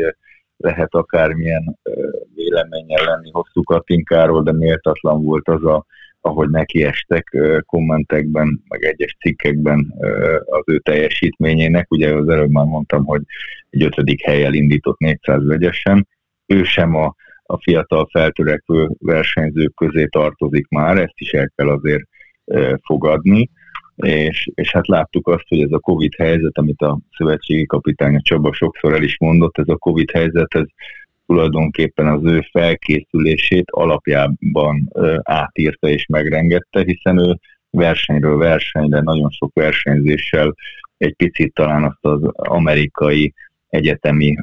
lehet 0.56 0.94
akármilyen 0.94 1.78
véleménnyel 2.50 3.04
lenni 3.04 3.30
hosszú 3.30 3.62
Katinkáról, 3.62 4.42
de 4.42 4.52
méltatlan 4.52 5.22
volt 5.22 5.48
az 5.48 5.64
a 5.64 5.84
ahogy 6.22 6.50
nekiestek 6.50 7.36
kommentekben, 7.66 8.62
meg 8.68 8.84
egyes 8.84 9.16
cikkekben 9.20 9.94
az 10.44 10.62
ő 10.66 10.78
teljesítményének. 10.78 11.90
Ugye 11.90 12.14
az 12.14 12.28
előbb 12.28 12.50
már 12.50 12.64
mondtam, 12.64 13.04
hogy 13.04 13.22
egy 13.70 13.82
ötödik 13.82 14.24
helyen 14.24 14.54
indított 14.54 14.98
400 14.98 15.46
vegyesen. 15.46 16.08
Ő 16.46 16.62
sem 16.62 16.94
a, 16.94 17.14
a 17.42 17.60
fiatal 17.62 18.08
feltörekvő 18.12 18.88
versenyzők 18.98 19.74
közé 19.74 20.06
tartozik 20.06 20.68
már, 20.68 20.98
ezt 20.98 21.14
is 21.16 21.32
el 21.32 21.52
kell 21.56 21.68
azért 21.68 22.04
fogadni 22.82 23.50
és, 24.06 24.50
és 24.54 24.72
hát 24.72 24.86
láttuk 24.86 25.28
azt, 25.28 25.44
hogy 25.48 25.62
ez 25.62 25.72
a 25.72 25.78
Covid 25.78 26.14
helyzet, 26.16 26.58
amit 26.58 26.80
a 26.80 26.98
szövetségi 27.16 27.66
kapitány 27.66 28.16
a 28.16 28.20
Csaba 28.22 28.52
sokszor 28.52 28.94
el 28.94 29.02
is 29.02 29.18
mondott, 29.18 29.58
ez 29.58 29.68
a 29.68 29.76
Covid 29.76 30.10
helyzet, 30.10 30.54
ez 30.54 30.66
tulajdonképpen 31.30 32.06
az 32.06 32.20
ő 32.24 32.46
felkészülését 32.52 33.70
alapjában 33.70 34.88
átírta 35.22 35.88
és 35.88 36.06
megrengette, 36.06 36.82
hiszen 36.82 37.18
ő 37.18 37.36
versenyről 37.70 38.36
versenyre, 38.36 39.00
nagyon 39.00 39.30
sok 39.30 39.54
versenyzéssel 39.54 40.54
egy 40.96 41.14
picit 41.14 41.54
talán 41.54 41.84
azt 41.84 41.98
az 42.00 42.20
amerikai 42.32 43.34
egyetemi 43.68 44.36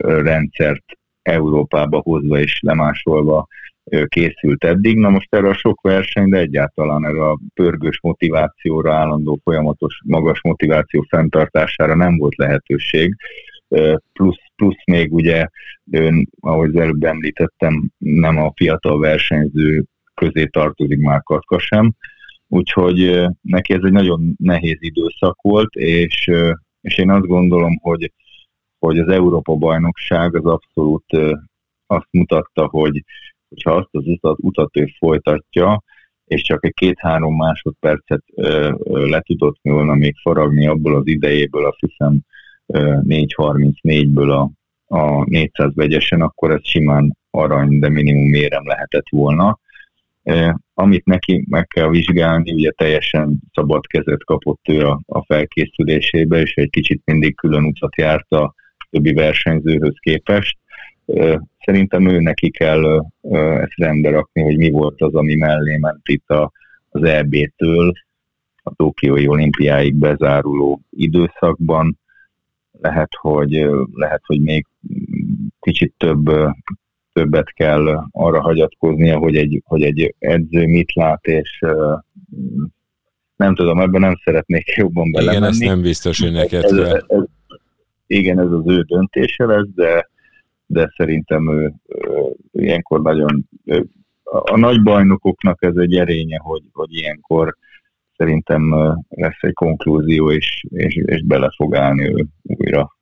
rendszert 0.00 0.84
Európába 1.22 2.00
hozva 2.00 2.38
és 2.38 2.58
lemásolva 2.60 3.46
készült 4.06 4.64
eddig. 4.64 4.96
Na 4.96 5.08
most 5.08 5.34
erre 5.34 5.48
a 5.48 5.54
sok 5.54 5.80
verseny, 5.80 6.28
de 6.28 6.38
egyáltalán 6.38 7.06
erre 7.06 7.28
a 7.28 7.38
pörgős 7.54 8.00
motivációra, 8.00 8.94
állandó 8.94 9.40
folyamatos 9.44 10.00
magas 10.04 10.40
motiváció 10.42 11.06
fenntartására 11.08 11.94
nem 11.94 12.16
volt 12.16 12.36
lehetőség. 12.36 13.16
Plusz, 14.12 14.40
plusz 14.56 14.84
még 14.84 15.12
ugye, 15.12 15.46
ön, 15.90 16.28
ahogy 16.40 16.76
előbb 16.76 17.02
említettem, 17.02 17.90
nem 17.98 18.36
a 18.36 18.52
fiatal 18.54 18.98
versenyző 18.98 19.84
közé 20.14 20.46
tartozik 20.46 20.98
már 20.98 21.22
Katka 21.22 21.58
sem, 21.58 21.92
úgyhogy 22.48 23.26
neki 23.40 23.74
ez 23.74 23.80
egy 23.82 23.92
nagyon 23.92 24.34
nehéz 24.38 24.76
időszak 24.78 25.40
volt, 25.42 25.74
és, 25.74 26.30
és 26.80 26.98
én 26.98 27.10
azt 27.10 27.26
gondolom, 27.26 27.78
hogy, 27.80 28.12
hogy 28.78 28.98
az 28.98 29.08
Európa-bajnokság 29.08 30.36
az 30.36 30.44
abszolút 30.44 31.04
azt 31.86 32.08
mutatta, 32.10 32.66
hogy, 32.66 33.04
hogyha 33.48 33.74
azt 33.74 33.88
az 33.90 34.06
utat, 34.06 34.36
utat 34.40 34.76
ő 34.76 34.86
folytatja, 34.98 35.82
és 36.24 36.42
csak 36.42 36.64
egy 36.64 36.74
két-három 36.74 37.36
másodpercet 37.36 38.22
ö, 38.34 38.72
ö, 38.84 39.08
le 39.08 39.20
tudott 39.20 39.58
volna 39.62 39.94
még 39.94 40.14
faragni 40.22 40.66
abból 40.66 40.94
az 40.94 41.06
idejéből, 41.06 41.66
azt 41.66 41.78
hiszem 41.78 42.20
4.34-ből 42.66 44.30
a, 44.30 44.50
a 44.96 45.24
400 45.24 45.74
vegyesen, 45.74 46.20
akkor 46.20 46.50
ez 46.50 46.68
simán 46.68 47.16
arany, 47.30 47.78
de 47.78 47.88
minimum 47.88 48.28
mérem 48.28 48.66
lehetett 48.66 49.08
volna. 49.10 49.58
Amit 50.74 51.04
neki 51.04 51.44
meg 51.48 51.66
kell 51.66 51.88
vizsgálni, 51.88 52.52
ugye 52.52 52.70
teljesen 52.70 53.40
szabad 53.54 53.86
kezet 53.86 54.24
kapott 54.24 54.68
ő 54.68 54.86
a, 54.86 55.00
a 55.06 55.24
felkészülésébe, 55.24 56.40
és 56.40 56.54
egy 56.54 56.70
kicsit 56.70 57.02
mindig 57.04 57.36
külön 57.36 57.64
utat 57.64 57.96
járt 57.96 58.30
a 58.30 58.54
többi 58.90 59.12
versenyzőhöz 59.12 59.94
képest. 60.00 60.58
Szerintem 61.64 62.08
ő 62.08 62.20
neki 62.20 62.50
kell 62.50 63.04
ezt 63.60 63.76
rendbe 63.76 64.10
rakni, 64.10 64.42
hogy 64.42 64.56
mi 64.56 64.70
volt 64.70 65.00
az, 65.00 65.14
ami 65.14 65.34
mellé 65.34 65.76
ment 65.76 66.08
itt 66.08 66.28
a, 66.28 66.52
az 66.88 67.02
EB-től 67.02 67.92
a 68.62 68.74
Tokiói 68.74 69.26
olimpiáig 69.26 69.94
bezáruló 69.94 70.80
időszakban. 70.90 71.98
Lehet, 72.82 73.10
hogy, 73.20 73.66
lehet, 73.92 74.22
hogy 74.26 74.40
még 74.40 74.66
kicsit 75.60 75.94
több, 75.96 76.30
többet 77.12 77.52
kell 77.52 78.08
arra 78.10 78.40
hagyatkoznia, 78.40 79.18
hogy 79.18 79.36
egy, 79.36 79.62
hogy 79.64 79.82
egy 79.82 80.14
edző 80.18 80.66
mit 80.66 80.92
lát, 80.94 81.24
és 81.24 81.60
nem 83.36 83.54
tudom, 83.54 83.80
ebben 83.80 84.00
nem 84.00 84.14
szeretnék 84.24 84.68
jobban 84.76 85.10
belemenni. 85.10 85.36
Igen, 85.36 85.48
ezt 85.48 85.64
nem 85.64 85.82
biztos, 85.82 86.20
hogy 86.20 86.32
neked 86.32 86.64
ez, 86.64 86.72
ez, 86.72 87.02
ez, 87.06 87.22
Igen, 88.06 88.38
ez 88.38 88.50
az 88.50 88.66
ő 88.66 88.82
döntése 88.82 89.44
lesz, 89.44 89.68
de 89.74 90.10
de 90.72 90.92
szerintem 90.96 91.50
ő, 91.50 91.72
ő 91.88 92.62
ilyenkor 92.62 93.02
nagyon, 93.02 93.48
ő, 93.64 93.86
a 94.22 94.58
nagy 94.58 94.82
bajnokoknak 94.82 95.62
ez 95.62 95.76
egy 95.76 95.94
erénye, 95.94 96.38
hogy, 96.38 96.62
hogy 96.72 96.94
ilyenkor 96.94 97.56
szerintem 98.22 98.74
lesz 99.08 99.38
egy 99.40 99.52
konklúzió, 99.52 100.30
és, 100.30 100.64
és, 100.68 100.94
és 100.94 101.24
bele 101.24 101.52
fog 101.56 101.76
állni 101.76 102.04
ő 102.04 102.26
újra. 102.42 102.96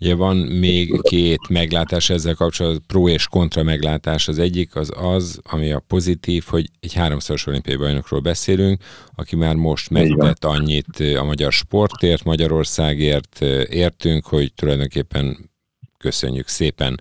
Ugye 0.00 0.14
van 0.14 0.36
még 0.36 1.00
két 1.00 1.48
meglátás 1.48 2.10
ezzel 2.10 2.34
kapcsolatban, 2.34 2.82
pro 2.86 3.08
és 3.08 3.26
kontra 3.26 3.62
meglátás. 3.62 4.28
Az 4.28 4.38
egyik 4.38 4.76
az 4.76 4.92
az, 4.96 5.40
ami 5.50 5.72
a 5.72 5.82
pozitív, 5.86 6.44
hogy 6.46 6.70
egy 6.80 6.94
háromszoros 6.94 7.46
olimpiai 7.46 7.76
bajnokról 7.76 8.20
beszélünk, 8.20 8.82
aki 9.14 9.36
már 9.36 9.54
most 9.54 9.90
megtett 9.90 10.44
annyit 10.44 11.00
a 11.18 11.24
magyar 11.24 11.52
sportért, 11.52 12.24
Magyarországért 12.24 13.40
értünk, 13.70 14.26
hogy 14.26 14.52
tulajdonképpen 14.54 15.50
köszönjük 15.98 16.48
szépen. 16.48 17.00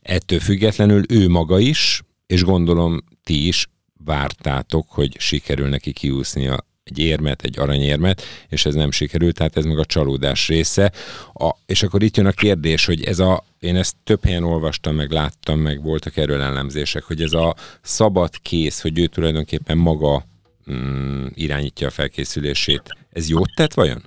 Ettől 0.00 0.38
függetlenül 0.38 1.02
ő 1.08 1.28
maga 1.28 1.58
is, 1.58 2.02
és 2.26 2.44
gondolom 2.44 2.98
ti 3.22 3.46
is 3.46 3.66
vártátok, 4.04 4.86
hogy 4.88 5.20
sikerül 5.20 5.68
neki 5.68 5.92
kiúsznia 5.92 6.66
egy 6.88 6.98
érmet, 6.98 7.42
egy 7.42 7.58
aranyérmet, 7.58 8.22
és 8.48 8.66
ez 8.66 8.74
nem 8.74 8.90
sikerült, 8.90 9.36
tehát 9.36 9.56
ez 9.56 9.64
meg 9.64 9.78
a 9.78 9.84
csalódás 9.84 10.48
része. 10.48 10.92
A, 11.34 11.54
és 11.66 11.82
akkor 11.82 12.02
itt 12.02 12.16
jön 12.16 12.26
a 12.26 12.30
kérdés, 12.30 12.86
hogy 12.86 13.04
ez 13.04 13.18
a, 13.18 13.44
én 13.60 13.76
ezt 13.76 13.96
több 14.04 14.24
helyen 14.24 14.44
olvastam, 14.44 14.94
meg 14.94 15.10
láttam, 15.10 15.58
meg 15.60 15.82
voltak 15.82 16.16
erről 16.16 16.40
ellenzések, 16.40 17.02
hogy 17.02 17.22
ez 17.22 17.32
a 17.32 17.54
szabad 17.82 18.30
kész, 18.42 18.82
hogy 18.82 18.98
ő 18.98 19.06
tulajdonképpen 19.06 19.78
maga 19.78 20.22
mm, 20.72 21.26
irányítja 21.34 21.86
a 21.86 21.90
felkészülését, 21.90 22.82
ez 23.12 23.28
jót 23.28 23.50
tett 23.56 23.74
vajon? 23.74 24.02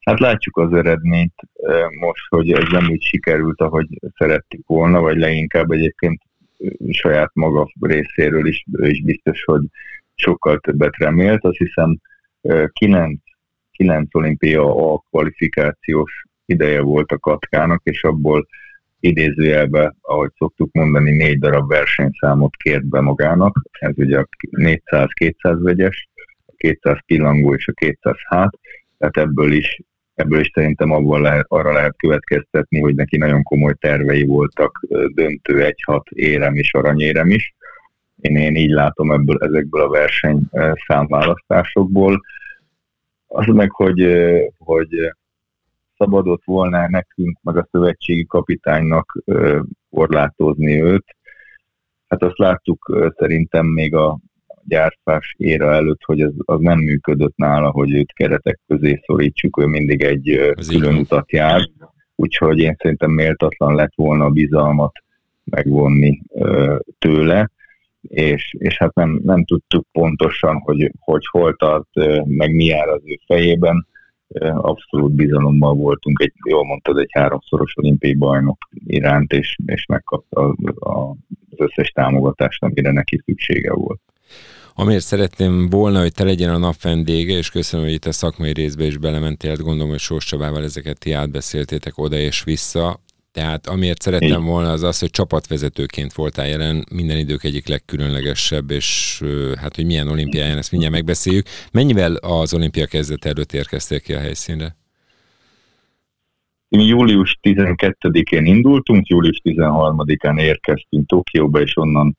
Hát 0.00 0.20
látjuk 0.20 0.56
az 0.56 0.72
eredményt 0.72 1.34
most, 2.00 2.26
hogy 2.28 2.52
ez 2.52 2.64
nem 2.70 2.90
úgy 2.90 3.02
sikerült, 3.02 3.60
ahogy 3.60 3.86
szerettük 4.16 4.66
volna, 4.66 5.00
vagy 5.00 5.16
leginkább 5.16 5.70
egyébként 5.70 6.20
saját 6.90 7.30
maga 7.34 7.68
részéről 7.80 8.46
is, 8.46 8.64
is 8.80 9.02
biztos, 9.02 9.44
hogy 9.44 9.62
sokkal 10.22 10.58
többet 10.58 10.96
remélt. 10.96 11.44
Azt 11.44 11.56
hiszem 11.56 11.98
9, 12.72 13.20
9 13.70 14.14
olimpia 14.14 14.92
a 14.92 14.98
kvalifikációs 15.10 16.22
ideje 16.46 16.80
volt 16.80 17.12
a 17.12 17.18
Katkának, 17.18 17.80
és 17.84 18.04
abból 18.04 18.46
idézőjelbe, 19.00 19.94
ahogy 20.00 20.30
szoktuk 20.36 20.72
mondani, 20.72 21.10
négy 21.10 21.38
darab 21.38 21.68
versenyszámot 21.68 22.56
kért 22.56 22.86
be 22.86 23.00
magának. 23.00 23.60
Ez 23.70 23.92
ugye 23.96 24.18
a 24.18 24.28
400-200 24.50 25.58
vegyes, 25.62 26.08
a 26.46 26.52
200 26.56 26.98
pillangó 27.06 27.54
és 27.54 27.68
a 27.68 27.72
200 27.72 28.16
hát, 28.28 28.58
tehát 28.98 29.16
ebből 29.16 29.52
is 29.52 29.80
ebből 30.18 30.40
is 30.40 30.50
szerintem 30.54 30.90
abban 30.90 31.20
lehet, 31.20 31.44
arra 31.48 31.72
lehet 31.72 31.96
következtetni, 31.96 32.80
hogy 32.80 32.94
neki 32.94 33.16
nagyon 33.16 33.42
komoly 33.42 33.74
tervei 33.74 34.24
voltak, 34.24 34.86
döntő 35.14 35.64
egy-hat 35.64 36.08
érem 36.08 36.54
és 36.54 36.74
aranyérem 36.74 37.30
is. 37.30 37.54
Én, 38.20 38.36
én 38.36 38.54
így 38.56 38.70
látom 38.70 39.10
ebből, 39.10 39.38
ezekből 39.40 39.82
a 39.82 39.88
verseny 39.88 40.40
számválasztásokból. 40.86 42.20
Az 43.26 43.46
meg, 43.46 43.70
hogy, 43.70 44.06
hogy 44.58 44.88
szabadott 45.96 46.44
volna 46.44 46.88
nekünk, 46.88 47.38
meg 47.42 47.56
a 47.56 47.68
szövetségi 47.70 48.26
kapitánynak 48.26 49.22
korlátozni 49.90 50.82
őt. 50.82 51.16
Hát 52.08 52.22
azt 52.22 52.38
láttuk 52.38 53.12
szerintem 53.16 53.66
még 53.66 53.94
a 53.94 54.18
gyártás 54.64 55.34
éra 55.36 55.72
előtt, 55.72 56.02
hogy 56.04 56.20
ez 56.20 56.32
az 56.44 56.60
nem 56.60 56.78
működött 56.78 57.36
nála, 57.36 57.70
hogy 57.70 57.94
őt 57.94 58.12
keretek 58.12 58.60
közé 58.66 59.00
szorítsuk, 59.04 59.58
ő 59.60 59.66
mindig 59.66 60.02
egy 60.02 60.28
ez 60.28 60.68
külön 60.68 60.94
utat 60.94 61.32
jár, 61.32 61.60
úgyhogy 62.14 62.58
én 62.58 62.76
szerintem 62.78 63.10
méltatlan 63.10 63.74
lett 63.74 63.92
volna 63.94 64.24
a 64.24 64.30
bizalmat 64.30 64.92
megvonni 65.44 66.22
tőle, 66.98 67.50
és, 68.02 68.54
és 68.58 68.78
hát 68.78 68.94
nem, 68.94 69.20
nem 69.24 69.44
tudtuk 69.44 69.86
pontosan, 69.92 70.56
hogy, 70.56 70.92
hogy 70.98 71.26
hol 71.30 71.56
tart, 71.56 71.88
meg 72.24 72.54
mi 72.54 72.64
jár 72.64 72.88
az 72.88 73.00
ő 73.04 73.18
fejében, 73.26 73.86
abszolút 74.54 75.12
bizalommal 75.12 75.74
voltunk, 75.74 76.20
egy, 76.22 76.32
jól 76.48 76.64
mondtad, 76.64 76.98
egy 76.98 77.10
háromszoros 77.12 77.72
olimpiai 77.76 78.14
bajnok 78.14 78.68
iránt, 78.86 79.32
és, 79.32 79.56
és 79.66 79.86
megkapta 79.86 80.40
a, 80.40 80.54
a, 80.90 81.10
az 81.50 81.58
összes 81.58 81.90
támogatást, 81.90 82.62
amire 82.62 82.90
neki 82.90 83.22
szüksége 83.24 83.72
volt. 83.72 84.00
Amiért 84.74 85.04
szeretném 85.04 85.68
volna, 85.68 86.00
hogy 86.00 86.12
te 86.12 86.24
legyen 86.24 86.54
a 86.54 86.58
nap 86.58 86.82
vendége, 86.82 87.36
és 87.36 87.50
köszönöm, 87.50 87.86
hogy 87.86 87.94
itt 87.94 88.04
a 88.04 88.12
szakmai 88.12 88.52
részbe 88.52 88.84
is 88.84 88.96
belementél, 88.96 89.50
hát 89.50 89.62
gondolom, 89.62 89.90
hogy 89.90 89.98
Sós 89.98 90.24
Csabával 90.24 90.62
ezeket 90.62 90.98
ti 90.98 91.12
átbeszéltétek 91.12 91.98
oda 91.98 92.16
és 92.16 92.44
vissza. 92.44 93.00
Tehát 93.32 93.66
amiért 93.66 94.02
szerettem 94.02 94.44
volna 94.44 94.70
az 94.70 94.82
az, 94.82 94.98
hogy 94.98 95.10
csapatvezetőként 95.10 96.12
voltál 96.12 96.48
jelen, 96.48 96.84
minden 96.94 97.16
idők 97.18 97.44
egyik 97.44 97.68
legkülönlegesebb, 97.68 98.70
és 98.70 99.20
hát, 99.60 99.76
hogy 99.76 99.86
milyen 99.86 100.08
olimpiáján, 100.08 100.58
ezt 100.58 100.70
mindjárt 100.70 100.94
megbeszéljük. 100.94 101.46
Mennyivel 101.72 102.14
az 102.14 102.54
olimpia 102.54 102.86
kezdet 102.86 103.24
előtt 103.24 103.52
érkeztél 103.52 104.00
ki 104.00 104.14
a 104.14 104.18
helyszínre? 104.18 104.76
Mi 106.68 106.84
július 106.84 107.38
12-én 107.42 108.44
indultunk, 108.44 109.06
július 109.06 109.40
13-án 109.44 110.40
érkeztünk 110.40 111.06
Tokióba, 111.06 111.60
és 111.60 111.76
onnan 111.76 112.16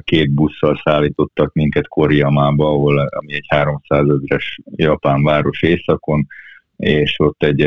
két 0.00 0.30
busszal 0.30 0.80
szállítottak 0.84 1.52
minket 1.52 1.88
Koriamába, 1.88 2.66
ahol, 2.66 2.98
ami 2.98 3.34
egy 3.34 3.46
300 3.48 4.06
ezeres 4.08 4.60
japán 4.76 5.22
város 5.22 5.62
északon, 5.62 6.26
és 6.78 7.14
ott 7.18 7.42
egy 7.42 7.60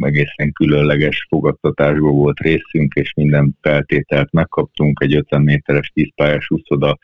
egészen 0.00 0.52
különleges 0.52 1.26
fogadtatásból 1.28 2.12
volt 2.12 2.38
részünk, 2.38 2.94
és 2.94 3.12
minden 3.14 3.56
feltételt 3.60 4.32
megkaptunk, 4.32 5.00
egy 5.02 5.14
50 5.14 5.42
méteres 5.42 5.88
tízpályás 5.94 6.50
úszoda 6.50 6.98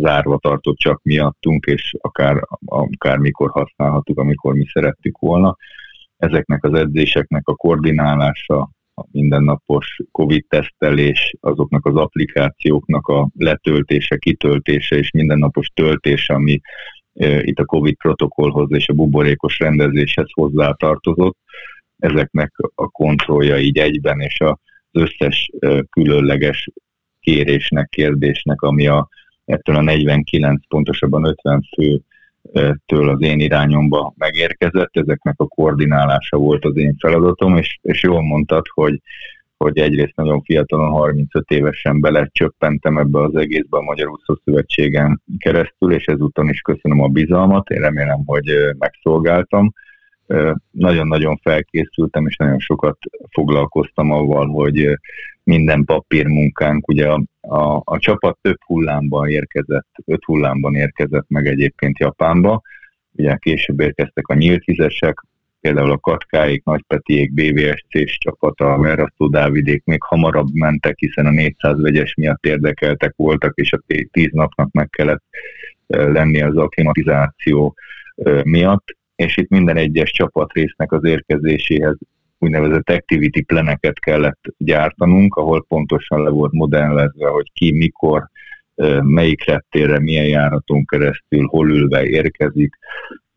zárva 0.00 0.38
tartott 0.38 0.76
csak 0.76 1.02
miattunk, 1.02 1.64
és 1.64 1.94
akár, 2.00 2.42
akár 2.64 3.18
mikor 3.18 3.50
használhattuk, 3.50 4.18
amikor 4.18 4.54
mi 4.54 4.66
szerettük 4.72 5.18
volna. 5.18 5.56
Ezeknek 6.16 6.64
az 6.64 6.74
edzéseknek 6.74 7.48
a 7.48 7.54
koordinálása, 7.54 8.70
a 8.94 9.04
mindennapos 9.10 10.00
COVID-tesztelés, 10.10 11.34
azoknak 11.40 11.86
az 11.86 11.94
applikációknak 11.96 13.06
a 13.06 13.28
letöltése, 13.34 14.16
kitöltése 14.16 14.96
és 14.96 15.10
mindennapos 15.10 15.66
töltése, 15.74 16.34
ami 16.34 16.60
itt 17.18 17.58
a 17.58 17.64
COVID 17.64 17.96
protokollhoz 17.96 18.72
és 18.72 18.88
a 18.88 18.92
buborékos 18.92 19.58
rendezéshez 19.58 20.26
hozzátartozott, 20.32 21.36
ezeknek 21.98 22.52
a 22.74 22.88
kontrollja 22.88 23.58
így 23.58 23.78
egyben, 23.78 24.20
és 24.20 24.40
az 24.40 24.56
összes 24.92 25.50
különleges 25.90 26.68
kérésnek, 27.20 27.88
kérdésnek, 27.88 28.60
ami 28.60 28.86
a, 28.86 29.08
ettől 29.44 29.76
a 29.76 29.80
49, 29.80 30.66
pontosabban 30.68 31.24
50 31.24 31.68
fő 31.74 32.00
től 32.86 33.08
az 33.08 33.22
én 33.22 33.40
irányomba 33.40 34.14
megérkezett, 34.16 34.96
ezeknek 34.96 35.34
a 35.36 35.46
koordinálása 35.46 36.36
volt 36.36 36.64
az 36.64 36.76
én 36.76 36.96
feladatom, 36.98 37.56
és, 37.56 37.78
és 37.82 38.02
jól 38.02 38.22
mondtad, 38.22 38.66
hogy, 38.68 39.00
hogy 39.56 39.78
egyrészt 39.78 40.16
nagyon 40.16 40.42
fiatalon, 40.42 40.90
35 40.90 41.50
évesen 41.50 42.00
belecsöppentem 42.00 42.98
ebbe 42.98 43.20
az 43.20 43.36
egészbe 43.36 43.78
a 43.78 43.82
Magyar 43.82 44.08
Úszó 44.08 44.40
Szövetségen 44.44 45.22
keresztül, 45.38 45.92
és 45.92 46.04
ezúton 46.04 46.48
is 46.48 46.60
köszönöm 46.60 47.00
a 47.00 47.08
bizalmat, 47.08 47.68
én 47.68 47.80
remélem, 47.80 48.22
hogy 48.26 48.44
megszolgáltam. 48.78 49.72
Nagyon-nagyon 50.70 51.36
felkészültem, 51.36 52.26
és 52.26 52.36
nagyon 52.36 52.58
sokat 52.58 52.98
foglalkoztam 53.30 54.10
avval, 54.10 54.46
hogy 54.46 54.98
minden 55.42 55.84
papírmunkánk, 55.84 56.88
ugye 56.88 57.08
a, 57.08 57.22
a, 57.40 57.82
a 57.84 57.98
csapat 57.98 58.38
több 58.42 58.58
hullámban 58.66 59.28
érkezett, 59.28 59.88
öt 60.04 60.24
hullámban 60.24 60.74
érkezett 60.74 61.28
meg 61.28 61.46
egyébként 61.46 61.98
Japánba, 61.98 62.62
ugye 63.12 63.36
később 63.36 63.80
érkeztek 63.80 64.26
a 64.26 64.34
nyíltvizesek, 64.34 65.20
például 65.66 65.90
a 65.90 65.98
Katkáik, 65.98 66.64
Nagypetiék, 66.64 67.32
BVSC-s 67.32 68.18
csapata, 68.18 68.72
a 68.72 68.76
Merasztó 68.76 69.28
Dávidék 69.28 69.84
még 69.84 70.02
hamarabb 70.02 70.48
mentek, 70.52 70.98
hiszen 70.98 71.26
a 71.26 71.30
400 71.30 71.80
vegyes 71.80 72.14
miatt 72.14 72.44
érdekeltek 72.44 73.12
voltak, 73.16 73.52
és 73.56 73.72
a 73.72 73.80
10 74.10 74.28
napnak 74.32 74.72
meg 74.72 74.90
kellett 74.90 75.22
lenni 75.86 76.42
az 76.42 76.56
akklimatizáció 76.56 77.74
miatt, 78.42 78.96
és 79.16 79.36
itt 79.36 79.48
minden 79.48 79.76
egyes 79.76 80.10
csapatrésznek 80.10 80.92
az 80.92 81.04
érkezéséhez 81.04 81.96
úgynevezett 82.38 82.90
activity 82.90 83.40
pleneket 83.40 83.98
kellett 83.98 84.40
gyártanunk, 84.58 85.34
ahol 85.34 85.64
pontosan 85.68 86.22
le 86.22 86.30
volt 86.30 86.52
modellezve, 86.52 87.28
hogy 87.28 87.50
ki, 87.52 87.72
mikor, 87.72 88.28
melyik 89.02 89.46
reptérre, 89.46 90.00
milyen 90.00 90.26
járaton 90.26 90.84
keresztül, 90.84 91.46
hol 91.46 91.70
ülve 91.70 92.04
érkezik, 92.04 92.78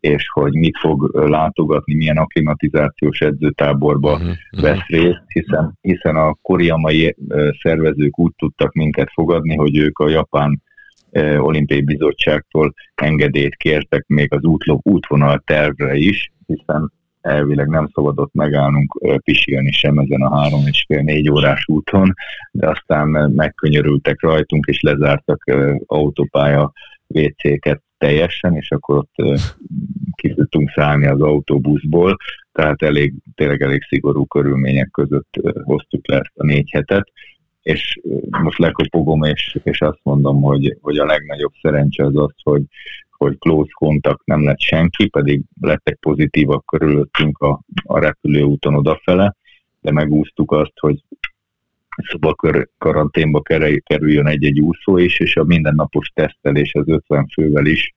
és 0.00 0.28
hogy 0.32 0.52
mit 0.52 0.78
fog 0.78 1.14
látogatni, 1.14 1.94
milyen 1.94 2.16
akklimatizációs 2.16 3.20
edzőtáborba 3.20 4.12
uh-huh, 4.12 4.34
vesz 4.60 4.86
részt, 4.86 5.22
hiszen, 5.26 5.78
hiszen 5.80 6.16
a 6.16 6.36
koreamai 6.42 7.16
szervezők 7.62 8.18
úgy 8.18 8.32
tudtak 8.36 8.72
minket 8.72 9.10
fogadni, 9.12 9.56
hogy 9.56 9.76
ők 9.76 9.98
a 9.98 10.08
japán 10.08 10.62
olimpiai 11.38 11.82
bizottságtól 11.82 12.74
engedélyt 12.94 13.56
kértek 13.56 14.06
még 14.06 14.32
az 14.32 14.44
útló, 14.44 14.80
útvonal 14.82 15.42
tervre 15.44 15.94
is, 15.94 16.32
hiszen 16.46 16.92
elvileg 17.20 17.68
nem 17.68 17.90
szabadott 17.94 18.32
megállnunk 18.32 19.00
pisilni 19.24 19.72
sem 19.72 19.98
ezen 19.98 20.22
a 20.22 20.40
három 20.40 20.66
és 20.66 20.84
fél 20.88 21.02
négy 21.02 21.30
órás 21.30 21.64
úton, 21.68 22.14
de 22.50 22.68
aztán 22.68 23.08
megkönyörültek 23.34 24.20
rajtunk, 24.20 24.66
és 24.66 24.80
lezártak 24.80 25.44
autópálya 25.86 26.72
WC-ket 27.06 27.82
teljesen, 28.00 28.56
és 28.56 28.70
akkor 28.70 28.96
ott 28.96 29.40
ki 30.14 30.34
tudtunk 30.34 30.70
szállni 30.70 31.06
az 31.06 31.20
autóbuszból, 31.20 32.16
tehát 32.52 32.82
elég, 32.82 33.14
tényleg 33.34 33.62
elég 33.62 33.82
szigorú 33.82 34.26
körülmények 34.26 34.90
között 34.90 35.40
hoztuk 35.64 36.08
le 36.08 36.16
ezt 36.16 36.32
a 36.34 36.44
négy 36.44 36.70
hetet, 36.70 37.12
és 37.62 38.00
most 38.42 38.58
lekopogom, 38.58 39.22
és, 39.22 39.58
és 39.62 39.80
azt 39.80 40.00
mondom, 40.02 40.42
hogy, 40.42 40.76
hogy 40.80 40.98
a 40.98 41.04
legnagyobb 41.04 41.52
szerencse 41.62 42.04
az 42.04 42.16
az, 42.16 42.34
hogy 42.42 42.62
hogy 43.10 43.38
close 43.38 43.70
kontakt 43.74 44.26
nem 44.26 44.44
lett 44.44 44.60
senki, 44.60 45.08
pedig 45.08 45.42
lettek 45.60 45.98
pozitívak 46.00 46.66
körülöttünk 46.66 47.38
a, 47.38 47.60
a 47.82 47.98
repülőúton 47.98 48.74
odafele, 48.74 49.34
de 49.80 49.92
megúsztuk 49.92 50.52
azt, 50.52 50.78
hogy 50.78 51.04
szobakör 51.96 52.68
karanténba 52.78 53.42
kerüljön 53.82 54.26
egy-egy 54.26 54.60
úszó 54.60 54.98
is, 54.98 55.20
és 55.20 55.36
a 55.36 55.44
mindennapos 55.44 56.08
tesztelés 56.14 56.74
az 56.74 56.88
50 56.88 57.28
fővel 57.32 57.66
is 57.66 57.94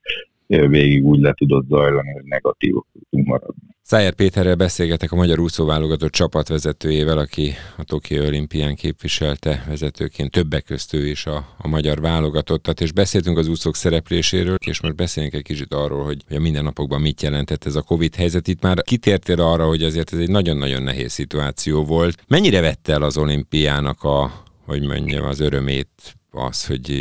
végig 0.48 1.06
úgy 1.06 1.20
le 1.20 1.34
tudott 1.34 1.68
zajlani, 1.68 2.12
hogy 2.12 2.24
negatívok 2.24 2.88
tudtunk 2.94 3.28
maradni. 3.28 3.72
Szájer 3.86 4.14
Péterrel 4.14 4.56
beszélgetek 4.56 5.12
a 5.12 5.16
magyar 5.16 5.40
úszóválogatott 5.40 6.12
csapatvezetőjével, 6.12 7.18
aki 7.18 7.52
a 7.78 7.84
Tokió 7.84 8.24
olimpián 8.26 8.76
képviselte 8.76 9.64
vezetőként, 9.68 10.32
többek 10.32 10.64
közt 10.64 10.94
ő 10.94 11.08
is 11.08 11.26
a, 11.26 11.48
a 11.58 11.68
magyar 11.68 12.02
válogatottat, 12.02 12.82
és 12.82 12.92
beszéltünk 12.92 13.38
az 13.38 13.48
úszók 13.48 13.76
szerepléséről, 13.76 14.56
és 14.66 14.82
most 14.82 14.96
beszélünk 14.96 15.34
egy 15.34 15.44
kicsit 15.44 15.74
arról, 15.74 16.04
hogy, 16.04 16.24
a 16.30 16.40
mindennapokban 16.40 17.02
mit 17.02 17.22
jelentett 17.22 17.66
ez 17.66 17.76
a 17.76 17.82
Covid 17.82 18.16
helyzet. 18.16 18.48
Itt 18.48 18.62
már 18.62 18.82
kitértél 18.82 19.42
arra, 19.42 19.68
hogy 19.68 19.84
azért 19.84 20.14
ez 20.14 20.20
egy 20.20 20.30
nagyon-nagyon 20.30 20.84
nehéz 20.84 21.12
szituáció 21.12 21.84
volt. 21.84 22.24
Mennyire 22.28 22.62
vette 22.62 22.94
el 22.94 23.02
az 23.02 23.18
olimpiának 23.18 24.04
a, 24.04 24.44
hogy 24.66 24.82
mondjam, 24.82 25.26
az 25.26 25.40
örömét 25.40 26.16
az, 26.32 26.66
hogy 26.66 26.92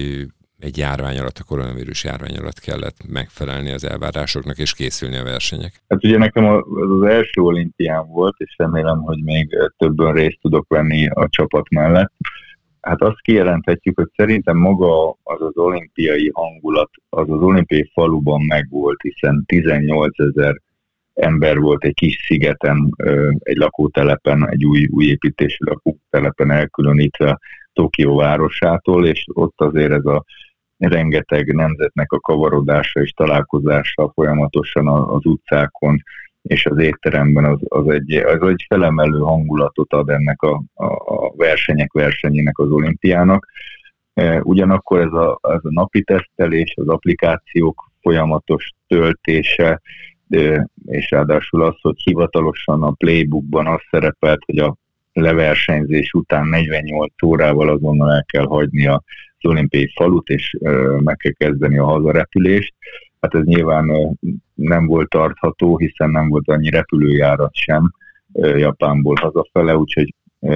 egy 0.62 0.78
járvány 0.78 1.18
alatt, 1.18 1.38
a 1.38 1.44
koronavírus 1.44 2.04
járvány 2.04 2.36
alatt 2.36 2.58
kellett 2.58 2.96
megfelelni 3.08 3.70
az 3.70 3.84
elvárásoknak 3.84 4.58
és 4.58 4.74
készülni 4.74 5.16
a 5.16 5.22
versenyek? 5.24 5.72
Hát 5.88 6.04
ugye 6.04 6.18
nekem 6.18 6.44
az, 6.44 6.62
az 7.00 7.02
első 7.02 7.40
olimpián 7.40 8.06
volt, 8.06 8.34
és 8.38 8.54
remélem, 8.56 9.00
hogy 9.00 9.22
még 9.22 9.56
többen 9.76 10.12
részt 10.12 10.38
tudok 10.40 10.68
venni 10.68 11.06
a 11.08 11.28
csapat 11.28 11.70
mellett. 11.70 12.12
Hát 12.80 13.00
azt 13.00 13.20
kijelenthetjük, 13.20 13.98
hogy 13.98 14.10
szerintem 14.16 14.56
maga 14.56 15.10
az 15.10 15.40
az 15.40 15.56
olimpiai 15.56 16.30
hangulat, 16.34 16.90
az 17.08 17.30
az 17.30 17.40
olimpiai 17.40 17.90
faluban 17.92 18.42
megvolt, 18.42 19.00
hiszen 19.02 19.44
18 19.46 20.18
ezer 20.18 20.60
ember 21.14 21.58
volt 21.58 21.84
egy 21.84 21.94
kis 21.94 22.24
szigeten, 22.26 22.94
egy 23.38 23.56
lakótelepen, 23.56 24.50
egy 24.50 24.64
új, 24.64 24.86
új 24.90 25.04
építésű 25.04 25.64
lakótelepen 25.64 26.50
elkülönítve 26.50 27.38
Tokió 27.72 28.16
városától, 28.16 29.06
és 29.06 29.24
ott 29.32 29.60
azért 29.60 29.92
ez 29.92 30.04
a 30.04 30.24
rengeteg 30.88 31.54
nemzetnek 31.54 32.12
a 32.12 32.20
kavarodása 32.20 33.00
és 33.00 33.10
találkozása 33.10 34.10
folyamatosan 34.14 34.88
az 34.88 35.26
utcákon 35.26 36.02
és 36.42 36.66
az 36.66 36.78
étteremben 36.78 37.44
az, 37.44 37.58
az, 37.68 37.88
egy, 37.88 38.14
az 38.14 38.48
egy 38.48 38.64
felemelő 38.68 39.18
hangulatot 39.18 39.92
ad 39.92 40.08
ennek 40.08 40.42
a, 40.42 40.62
a, 40.74 40.84
a 40.84 41.32
versenyek 41.36 41.92
versenyének 41.92 42.58
az 42.58 42.70
olimpiának. 42.70 43.48
Ugyanakkor 44.42 45.00
ez 45.00 45.12
a, 45.12 45.38
ez 45.42 45.60
a 45.62 45.72
napi 45.72 46.02
tesztelés, 46.02 46.74
az 46.76 46.88
applikációk 46.88 47.90
folyamatos 48.00 48.70
töltése, 48.86 49.80
és 50.84 51.10
ráadásul 51.10 51.62
az, 51.62 51.74
hogy 51.80 52.02
hivatalosan 52.04 52.82
a 52.82 52.90
playbookban 52.90 53.66
az 53.66 53.80
szerepelt, 53.90 54.42
hogy 54.44 54.58
a 54.58 54.76
leversenyzés 55.12 56.12
után 56.12 56.46
48 56.46 57.22
órával 57.22 57.68
azonnal 57.68 58.12
el 58.12 58.24
kell 58.24 58.44
hagyni 58.44 58.86
az 59.42 59.50
olimpiai 59.50 59.92
falut, 59.94 60.28
és 60.28 60.56
meg 60.98 61.16
kell 61.16 61.32
kezdeni 61.32 61.78
a 61.78 61.84
hazarepülést. 61.84 62.74
Hát 63.20 63.34
ez 63.34 63.44
nyilván 63.44 64.16
nem 64.54 64.86
volt 64.86 65.08
tartható, 65.08 65.78
hiszen 65.78 66.10
nem 66.10 66.28
volt 66.28 66.48
annyi 66.48 66.70
repülőjárat 66.70 67.54
sem 67.54 67.92
Japánból 68.32 69.16
hazafele, 69.20 69.76
úgyhogy 69.76 70.14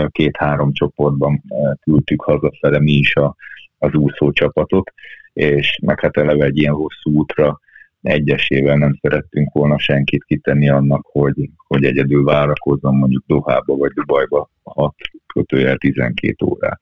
két-három 0.09 0.73
csoportban 0.73 1.43
küldtük 1.81 2.23
hazafele 2.23 2.81
mi 2.81 2.93
is 2.93 3.17
a, 3.17 3.37
az 3.79 3.95
úszó 3.95 4.33
csapatot, 4.33 4.93
és 5.33 5.79
meg 5.83 6.01
hát 6.01 6.17
eleve 6.17 6.45
egy 6.45 6.59
ilyen 6.59 6.75
hosszú 6.75 7.11
útra 7.11 7.61
egyesével 8.03 8.77
nem 8.77 8.99
szerettünk 9.01 9.53
volna 9.53 9.79
senkit 9.79 10.25
kitenni 10.25 10.69
annak, 10.69 11.07
hogy, 11.13 11.51
hogy 11.57 11.85
egyedül 11.85 12.25
várakozzon 12.25 12.95
mondjuk 12.95 13.25
Dohába 13.27 13.77
vagy 13.77 13.93
Dubajba 13.93 14.51
6 14.63 14.95
kötőjel 15.27 15.77
12 15.77 16.47
órát. 16.47 16.81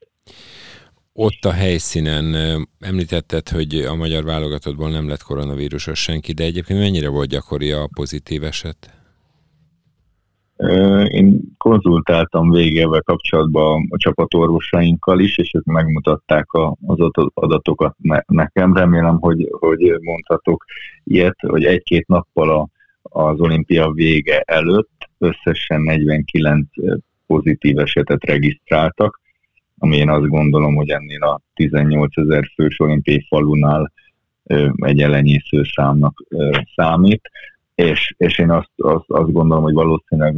Ott 1.17 1.45
a 1.45 1.53
helyszínen 1.53 2.35
említetted, 2.81 3.49
hogy 3.49 3.75
a 3.75 3.95
magyar 3.95 4.25
válogatottból 4.25 4.91
nem 4.91 5.09
lett 5.09 5.23
koronavírusos 5.23 6.03
senki, 6.03 6.33
de 6.33 6.45
egyébként 6.45 6.79
mennyire 6.79 7.09
volt 7.09 7.29
gyakori 7.29 7.71
a 7.71 7.89
pozitív 7.95 8.43
eset? 8.45 8.77
Én 11.09 11.41
konzultáltam 11.59 12.51
végével 12.51 13.01
kapcsolatban 13.01 13.87
a 13.91 13.97
csapatorvosainkkal 13.97 15.21
is, 15.21 15.39
és 15.39 15.55
ők 15.55 15.65
megmutatták 15.65 16.47
az 16.87 16.99
adatokat 17.35 17.97
nekem. 18.27 18.75
Remélem, 18.75 19.19
hogy, 19.19 19.49
hogy 19.51 19.99
mondhatok 20.01 20.65
ilyet, 21.05 21.37
hogy 21.41 21.65
egy-két 21.65 22.07
nappal 22.07 22.51
a, 22.51 22.69
az 23.03 23.41
olimpia 23.41 23.91
vége 23.91 24.41
előtt 24.41 25.09
összesen 25.19 25.81
49 25.81 26.67
pozitív 27.27 27.79
esetet 27.79 28.25
regisztráltak, 28.25 29.23
ami 29.85 29.97
én 29.97 30.09
azt 30.09 30.29
gondolom, 30.29 30.75
hogy 30.75 30.91
ennél 30.91 31.23
a 31.23 31.41
18 31.55 32.19
ezer 32.19 32.51
fős 32.55 32.81
olimpiai 32.81 33.27
falunál 33.29 33.93
egy 34.75 35.01
elenyésző 35.01 35.63
számnak 35.75 36.25
számít. 36.75 37.31
És, 37.75 38.15
és 38.17 38.39
én 38.39 38.51
azt, 38.51 38.71
azt, 38.77 39.05
azt 39.07 39.33
gondolom, 39.33 39.63
hogy 39.63 39.73
valószínűleg, 39.73 40.35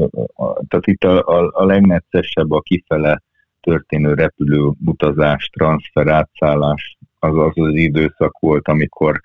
tehát 0.68 0.86
itt 0.86 1.04
a, 1.04 1.22
a, 1.26 1.50
a 1.52 1.64
legneccesebb 1.64 2.50
a 2.50 2.60
kifele 2.60 3.22
történő 3.60 4.14
repülő 4.14 4.70
utazás, 4.84 5.50
transfer, 5.52 6.08
átszállás, 6.08 6.96
az 7.18 7.36
az 7.36 7.52
az 7.54 7.74
időszak 7.74 8.38
volt, 8.38 8.68
amikor 8.68 9.20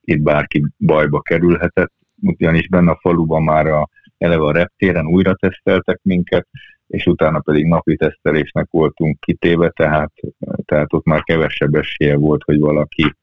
itt 0.00 0.20
bárki 0.20 0.66
bajba 0.78 1.20
kerülhetett, 1.20 1.92
ugyanis 2.22 2.68
benne 2.68 2.90
a 2.90 2.98
faluban 3.00 3.42
már 3.42 3.66
a, 3.66 3.88
eleve 4.18 4.42
a 4.42 4.52
reptéren 4.52 5.06
újra 5.06 5.34
teszteltek 5.34 6.00
minket, 6.02 6.46
és 6.94 7.06
utána 7.06 7.38
pedig 7.38 7.66
napi 7.66 7.96
tesztelésnek 7.96 8.66
voltunk 8.70 9.20
kitéve, 9.20 9.70
tehát, 9.70 10.12
tehát 10.64 10.92
ott 10.92 11.04
már 11.04 11.22
kevesebb 11.22 11.74
esélye 11.74 12.16
volt, 12.16 12.42
hogy 12.44 12.58
valaki, 12.58 13.14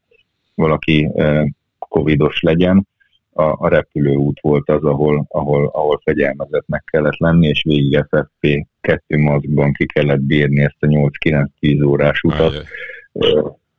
valaki 0.55 1.09
eh, 1.15 1.43
covidos 1.77 2.41
legyen 2.41 2.87
a, 3.33 3.43
a 3.43 3.67
repülőút 3.67 4.39
volt 4.41 4.69
az, 4.69 4.83
ahol, 4.83 5.25
ahol, 5.27 5.69
ahol 5.73 6.01
fegyelmezetnek 6.03 6.83
kellett 6.91 7.17
lenni, 7.17 7.47
és 7.47 7.63
végig 7.63 8.05
FFP2 8.09 8.99
maszkban 9.07 9.73
ki 9.73 9.85
kellett 9.85 10.21
bírni 10.21 10.61
ezt 10.61 10.77
a 10.79 10.87
8-9-10 10.87 11.85
órás 11.87 12.21
utat. 12.21 12.63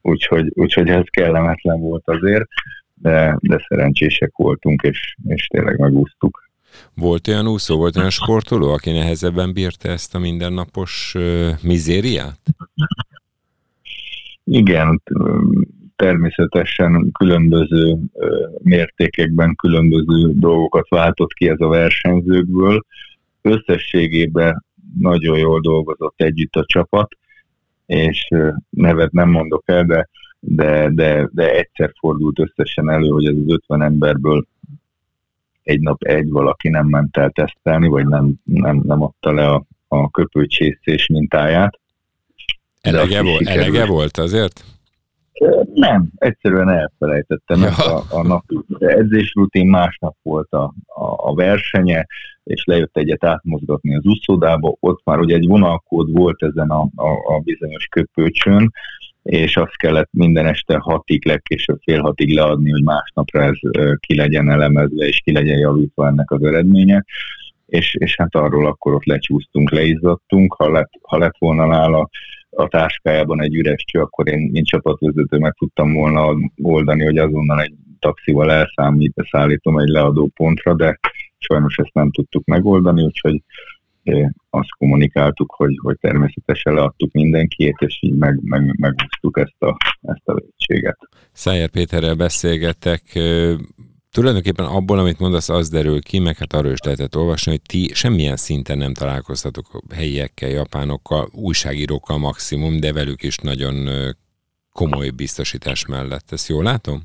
Úgyhogy, 0.03 0.51
úgyhogy 0.55 0.89
ez 0.89 1.05
kellemetlen 1.11 1.81
volt 1.81 2.09
azért, 2.09 2.49
de, 2.95 3.37
de 3.41 3.65
szerencsések 3.69 4.33
voltunk, 4.37 4.83
és, 4.83 5.15
és 5.27 5.47
tényleg 5.47 5.79
megúsztuk. 5.79 6.42
Volt 6.95 7.29
olyan 7.29 7.49
úszó, 7.49 7.77
volt 7.77 7.97
olyan 7.97 8.11
sportoló, 8.11 8.73
aki 8.73 8.91
nehezebben 8.91 9.53
bírta 9.53 9.89
ezt 9.89 10.15
a 10.15 10.19
mindennapos 10.19 11.17
mizériát? 11.63 12.41
Igen, 14.45 15.03
természetesen 15.97 17.11
különböző 17.13 17.99
mértékekben 18.59 19.55
különböző 19.55 20.33
dolgokat 20.33 20.89
váltott 20.89 21.33
ki 21.33 21.49
ez 21.49 21.61
a 21.61 21.69
versenyzőkből. 21.69 22.85
Összességében 23.43 24.65
nagyon 24.99 25.39
jól 25.39 25.61
dolgozott 25.61 26.15
együtt 26.17 26.55
a 26.55 26.65
csapat, 26.65 27.17
és 27.87 28.29
nevet 28.71 29.13
nem 29.13 29.31
mondok 29.31 29.63
el, 29.65 29.85
de, 29.85 30.09
de, 30.41 30.91
de, 30.91 31.29
de 31.33 31.51
egyszer 31.51 31.93
fordult 31.99 32.39
összesen 32.39 32.91
elő, 32.91 33.09
hogy 33.09 33.27
ez 33.27 33.35
az 33.37 33.53
50 33.53 33.83
emberből 33.83 34.47
egy 35.63 35.81
nap 35.81 36.03
egy 36.03 36.31
valaki 36.31 36.69
nem 36.69 36.87
ment 36.87 37.17
el 37.17 37.31
tesztelni, 37.31 37.89
vagy 37.89 38.07
nem, 38.07 38.35
nem, 38.45 38.83
nem 38.85 39.03
adta 39.03 39.33
le 39.33 39.49
a, 39.49 39.65
a 39.89 40.11
köpőcsészés 40.11 41.07
mintáját. 41.07 41.81
Elege, 42.81 43.23
volt, 43.23 43.47
elege 43.47 43.87
volt 43.87 44.17
azért? 44.17 44.65
Nem, 45.75 46.11
egyszerűen 46.17 46.69
elfelejtettem. 46.69 47.61
Ja. 47.61 47.69
a, 47.69 48.03
a 48.11 48.23
napi 48.23 48.59
edzésrutin 48.79 49.69
másnap 49.69 50.17
volt 50.23 50.53
a, 50.53 50.75
a, 50.87 51.29
a 51.31 51.35
versenye, 51.35 52.07
és 52.45 52.65
lejött 52.65 52.97
egyet 52.97 53.25
átmozgatni 53.25 53.97
az 53.97 54.05
úszodába. 54.05 54.77
Ott 54.81 55.05
már 55.05 55.19
ugye 55.19 55.35
egy 55.35 55.47
vonalkód 55.47 56.13
volt 56.13 56.43
ezen 56.43 56.71
a, 56.71 56.81
a, 56.95 57.35
a 57.35 57.39
bizonyos 57.39 57.87
köpőcsön, 57.87 58.73
és 59.23 59.57
azt 59.57 59.77
kellett 59.77 60.09
minden 60.11 60.47
este 60.47 60.77
hatig, 60.79 61.27
legkésőbb 61.27 61.79
fél 61.83 62.01
hatig 62.01 62.35
leadni, 62.35 62.71
hogy 62.71 62.83
másnapra 62.83 63.43
ez 63.43 63.59
ki 63.99 64.17
legyen 64.17 64.51
elemezve, 64.51 65.07
és 65.07 65.21
ki 65.25 65.33
legyen 65.33 65.59
javítva 65.59 66.07
ennek 66.07 66.31
az 66.31 66.43
eredménye. 66.43 67.05
És, 67.67 67.95
és 67.95 68.17
hát 68.17 68.35
arról 68.35 68.67
akkor 68.67 68.95
ott 68.95 69.05
lecsúsztunk, 69.05 69.71
leizzadtunk, 69.71 70.55
ha 70.55 70.71
lett, 70.71 70.91
ha 71.03 71.19
lett 71.19 71.37
volna 71.39 71.67
nála 71.67 72.09
a 72.51 72.69
táskájában 72.69 73.43
egy 73.43 73.55
üres 73.55 73.85
cső, 73.85 74.01
akkor 74.01 74.29
én, 74.29 74.51
mint 74.53 74.67
csapatvezető 74.67 75.39
meg 75.39 75.55
tudtam 75.59 75.93
volna 75.93 76.37
oldani, 76.63 77.05
hogy 77.05 77.19
azonnal 77.19 77.61
egy 77.61 77.75
taxival 77.99 78.53
elszámít, 78.53 79.15
szállítom 79.31 79.79
egy 79.79 79.89
leadó 79.89 80.31
pontra, 80.35 80.75
de 80.75 80.99
sajnos 81.39 81.77
ezt 81.77 81.95
nem 81.95 82.11
tudtuk 82.11 82.45
megoldani, 82.45 83.03
úgyhogy 83.03 83.43
azt 84.51 84.71
kommunikáltuk, 84.79 85.55
hogy, 85.57 85.79
hogy 85.83 85.99
természetesen 86.01 86.75
leadtuk 86.75 87.13
mindenkiét, 87.13 87.77
és 87.79 87.99
így 88.01 88.15
meg, 88.15 88.41
meg, 88.43 88.77
megúsztuk 88.79 89.39
ezt 89.39 89.63
a, 89.63 89.77
ezt 90.01 90.29
a 90.29 90.35
vétséget. 90.35 90.99
Szájer 91.33 91.69
Péterrel 91.69 92.15
beszélgetek, 92.15 93.03
tulajdonképpen 94.11 94.65
abból, 94.65 94.99
amit 94.99 95.19
mondasz, 95.19 95.49
az 95.49 95.69
derül 95.69 96.01
ki, 96.01 96.19
meg 96.19 96.37
hát 96.37 96.53
arról 96.53 96.73
is 96.73 96.83
lehetett 96.85 97.17
olvasni, 97.17 97.51
hogy 97.51 97.63
ti 97.63 97.91
semmilyen 97.95 98.37
szinten 98.37 98.79
nem 98.79 98.95
találkoztatok 98.95 99.83
helyiekkel, 99.95 100.49
japánokkal, 100.49 101.29
újságírókkal 101.33 102.19
maximum, 102.19 102.81
de 102.81 102.93
velük 102.93 103.23
is 103.23 103.37
nagyon 103.37 103.89
komoly 104.73 105.11
biztosítás 105.11 105.87
mellett. 105.87 106.33
Ezt 106.33 106.49
jól 106.49 106.63
látom? 106.63 107.03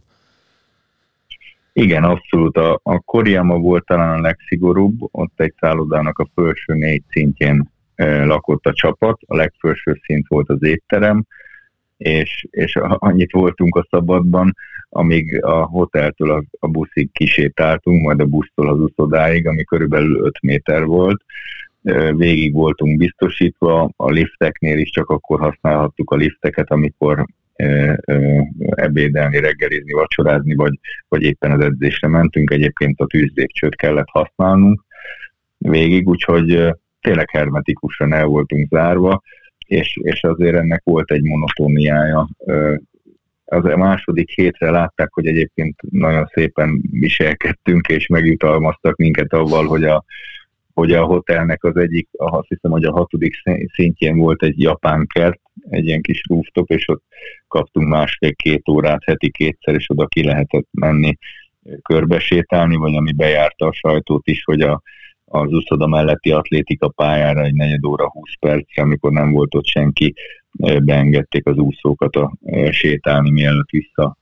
Igen, 1.80 2.04
abszolút. 2.04 2.58
A, 2.58 2.80
a 2.84 3.00
Koriama 3.00 3.58
volt 3.58 3.86
talán 3.86 4.18
a 4.18 4.22
legszigorúbb, 4.22 4.98
ott 5.00 5.40
egy 5.40 5.54
szállodának 5.60 6.20
a 6.20 6.30
felső 6.36 6.74
négy 6.74 7.04
szintjén 7.10 7.72
e, 7.96 8.26
lakott 8.26 8.66
a 8.66 8.74
csapat, 8.74 9.20
a 9.28 9.36
legfelső 9.36 10.00
szint 10.04 10.28
volt 10.28 10.50
az 10.50 10.64
étterem, 10.64 11.26
és, 11.98 12.48
és 12.50 12.76
annyit 12.82 13.32
voltunk 13.32 13.76
a 13.76 13.88
szabadban, 13.90 14.56
amíg 14.90 15.44
a 15.46 15.66
hoteltől 15.66 16.32
a, 16.32 16.44
a 16.60 16.68
buszig 16.68 17.12
kisétáltunk, 17.12 18.02
majd 18.02 18.20
a 18.20 18.26
busztól 18.26 18.70
az 18.70 18.80
uszodáig, 18.80 19.48
ami 19.48 19.64
körülbelül 19.64 20.26
5 20.26 20.42
méter 20.42 20.86
volt. 20.86 21.24
Végig 22.16 22.54
voltunk 22.54 22.98
biztosítva, 22.98 23.90
a 23.96 24.10
lifteknél 24.10 24.78
is 24.78 24.90
csak 24.90 25.10
akkor 25.10 25.40
használhattuk 25.40 26.12
a 26.12 26.16
lifteket, 26.16 26.72
amikor 26.72 27.26
ebédelni, 28.76 29.40
reggelizni, 29.40 29.94
vacsorázni, 29.94 30.56
vagy, 30.56 30.80
vagy 31.08 31.22
éppen 31.22 31.52
az 31.52 31.64
edzésre 31.64 32.08
mentünk. 32.08 32.52
Egyébként 32.52 33.00
a 33.00 33.06
tűzlépcsőt 33.06 33.76
kellett 33.76 34.10
használnunk 34.10 34.86
végig, 35.58 36.08
úgyhogy 36.08 36.76
tényleg 37.02 37.30
hermetikusan 37.30 38.14
el 38.14 38.26
voltunk 38.26 38.68
zárva, 38.70 39.22
és, 39.68 39.98
és 40.02 40.24
azért 40.24 40.56
ennek 40.56 40.82
volt 40.84 41.12
egy 41.12 41.24
monotóniája 41.24 42.30
az 43.46 43.66
a 43.66 43.78
második 43.78 44.30
hétre 44.30 44.70
látták, 44.70 45.14
hogy 45.14 45.28
egyébként 45.28 45.76
nagyon 45.90 46.26
szépen 46.34 46.82
viselkedtünk, 46.92 47.88
és 47.88 48.08
megjutalmaztak 48.08 48.96
minket 48.96 49.34
avval, 49.34 49.66
hogy 49.66 49.84
a, 49.84 50.04
hogy 50.78 50.92
a 50.92 51.06
hotelnek 51.06 51.64
az 51.64 51.78
egyik, 51.78 52.10
azt 52.12 52.48
hiszem, 52.48 52.72
hogy 52.72 52.84
a 52.84 52.92
hatodik 52.92 53.34
szintjén 53.74 54.18
volt 54.18 54.44
egy 54.44 54.62
japán 54.62 55.08
kert, 55.08 55.40
egy 55.70 55.86
ilyen 55.86 56.02
kis 56.02 56.24
rooftop, 56.30 56.70
és 56.70 56.88
ott 56.88 57.04
kaptunk 57.48 57.88
másfél-két 57.88 58.70
órát 58.70 59.04
heti 59.04 59.32
kétszer, 59.32 59.76
és 59.76 59.90
oda 59.90 60.06
ki 60.06 60.24
lehetett 60.24 60.68
menni 60.72 61.18
körbesétálni, 61.82 62.76
vagy 62.76 62.96
ami 62.96 63.12
bejárta 63.12 63.66
a 63.66 63.74
sajtót 63.74 64.28
is, 64.28 64.44
hogy 64.44 64.62
a, 64.62 64.82
az 65.26 65.52
úszoda 65.52 65.88
melletti 65.88 66.32
atlétika 66.32 66.88
pályára 66.88 67.44
egy 67.44 67.54
negyed 67.54 67.86
óra, 67.86 68.10
20 68.10 68.30
perc, 68.40 68.78
amikor 68.80 69.12
nem 69.12 69.32
volt 69.32 69.56
ott 69.56 69.66
senki, 69.66 70.14
beengedték 70.84 71.46
az 71.46 71.58
úszókat 71.58 72.16
a, 72.16 72.34
sétálni, 72.72 73.32
mielőtt 73.32 73.70
vissza 73.70 74.18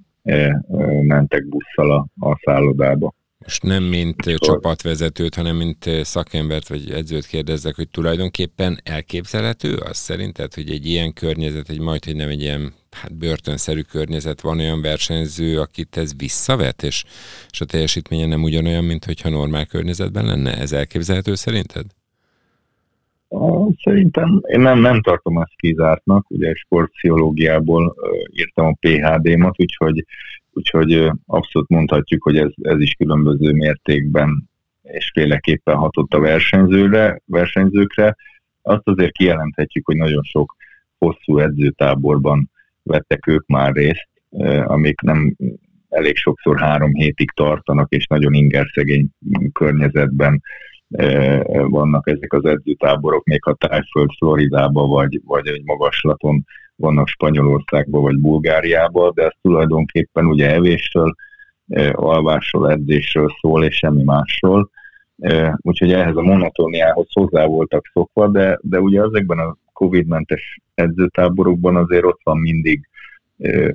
mentek 1.01 1.47
busszal 1.47 1.91
a, 1.91 2.27
a 2.29 2.39
szállodába. 2.43 3.13
Most 3.45 3.63
nem 3.63 3.83
mint 3.83 4.25
Mikor? 4.25 4.47
csapatvezetőt, 4.47 5.35
hanem 5.35 5.55
mint 5.55 5.89
szakembert 6.03 6.67
vagy 6.67 6.91
edzőt 6.91 7.25
kérdezzek, 7.25 7.75
hogy 7.75 7.89
tulajdonképpen 7.89 8.79
elképzelhető 8.83 9.75
az 9.75 9.97
szerinted, 9.97 10.53
hogy 10.53 10.69
egy 10.69 10.85
ilyen 10.85 11.13
környezet, 11.13 11.69
egy 11.69 11.79
majd, 11.79 12.05
hogy 12.05 12.15
nem 12.15 12.29
egy 12.29 12.41
ilyen 12.41 12.73
hát 12.91 13.15
börtönszerű 13.15 13.81
környezet, 13.81 14.41
van 14.41 14.59
olyan 14.59 14.81
versenyző, 14.81 15.59
akit 15.59 15.97
ez 15.97 16.11
visszavet, 16.17 16.83
és, 16.83 17.03
és 17.49 17.61
a 17.61 17.65
teljesítménye 17.65 18.25
nem 18.25 18.43
ugyanolyan, 18.43 18.83
mint 18.83 19.05
hogyha 19.05 19.29
normál 19.29 19.65
környezetben 19.65 20.25
lenne? 20.25 20.57
Ez 20.57 20.71
elképzelhető 20.71 21.35
szerinted? 21.35 21.85
Szerintem 23.83 24.41
én 24.47 24.59
nem, 24.59 24.79
nem 24.79 25.01
tartom 25.01 25.37
ezt 25.37 25.55
kizártnak, 25.55 26.29
ugye 26.29 26.53
sportpszichológiából 26.53 27.95
írtam 28.31 28.65
a 28.65 28.77
PHD-mat, 28.79 29.61
úgyhogy, 29.61 30.05
úgyhogy 30.51 31.11
abszolút 31.25 31.69
mondhatjuk, 31.69 32.23
hogy 32.23 32.37
ez, 32.37 32.51
ez 32.61 32.79
is 32.79 32.93
különböző 32.93 33.51
mértékben 33.51 34.49
és 34.81 35.11
féleképpen 35.13 35.75
hatott 35.75 36.13
a 36.13 36.19
versenyzőre, 36.19 37.21
versenyzőkre. 37.25 38.15
Azt 38.61 38.87
azért 38.87 39.11
kijelenthetjük, 39.11 39.85
hogy 39.85 39.95
nagyon 39.95 40.23
sok 40.23 40.55
hosszú 40.97 41.39
edzőtáborban 41.39 42.49
vettek 42.83 43.27
ők 43.27 43.47
már 43.47 43.73
részt, 43.73 44.09
amik 44.63 45.01
nem 45.01 45.35
elég 45.89 46.15
sokszor 46.15 46.59
három 46.59 46.93
hétig 46.93 47.31
tartanak, 47.31 47.91
és 47.91 48.07
nagyon 48.07 48.33
ingerszegény 48.33 49.09
környezetben 49.53 50.41
vannak 51.67 52.09
ezek 52.09 52.33
az 52.33 52.45
edzőtáborok, 52.45 53.25
még 53.25 53.43
ha 53.43 53.53
Tájföld, 53.53 54.09
Floridába 54.17 54.87
vagy, 54.87 55.21
vagy 55.25 55.47
egy 55.47 55.63
magaslaton 55.63 56.45
vannak 56.75 57.07
Spanyolországban 57.07 58.01
vagy 58.01 58.19
Bulgáriában, 58.19 59.11
de 59.15 59.23
ez 59.23 59.31
tulajdonképpen 59.41 60.25
ugye 60.25 60.53
evésről, 60.53 61.15
alvásról, 61.91 62.71
edzésről 62.71 63.29
szól, 63.41 63.63
és 63.63 63.75
semmi 63.75 64.03
másról. 64.03 64.69
Úgyhogy 65.57 65.91
ehhez 65.91 66.15
a 66.15 66.21
monotóniához 66.21 67.07
hozzá 67.13 67.45
voltak 67.45 67.85
szokva, 67.93 68.27
de, 68.27 68.59
de 68.61 68.79
ugye 68.79 69.01
ezekben 69.01 69.39
a 69.39 69.57
Covid-mentes 69.73 70.59
edzőtáborokban 70.73 71.75
azért 71.75 72.05
ott 72.05 72.19
van 72.23 72.37
mindig 72.37 72.87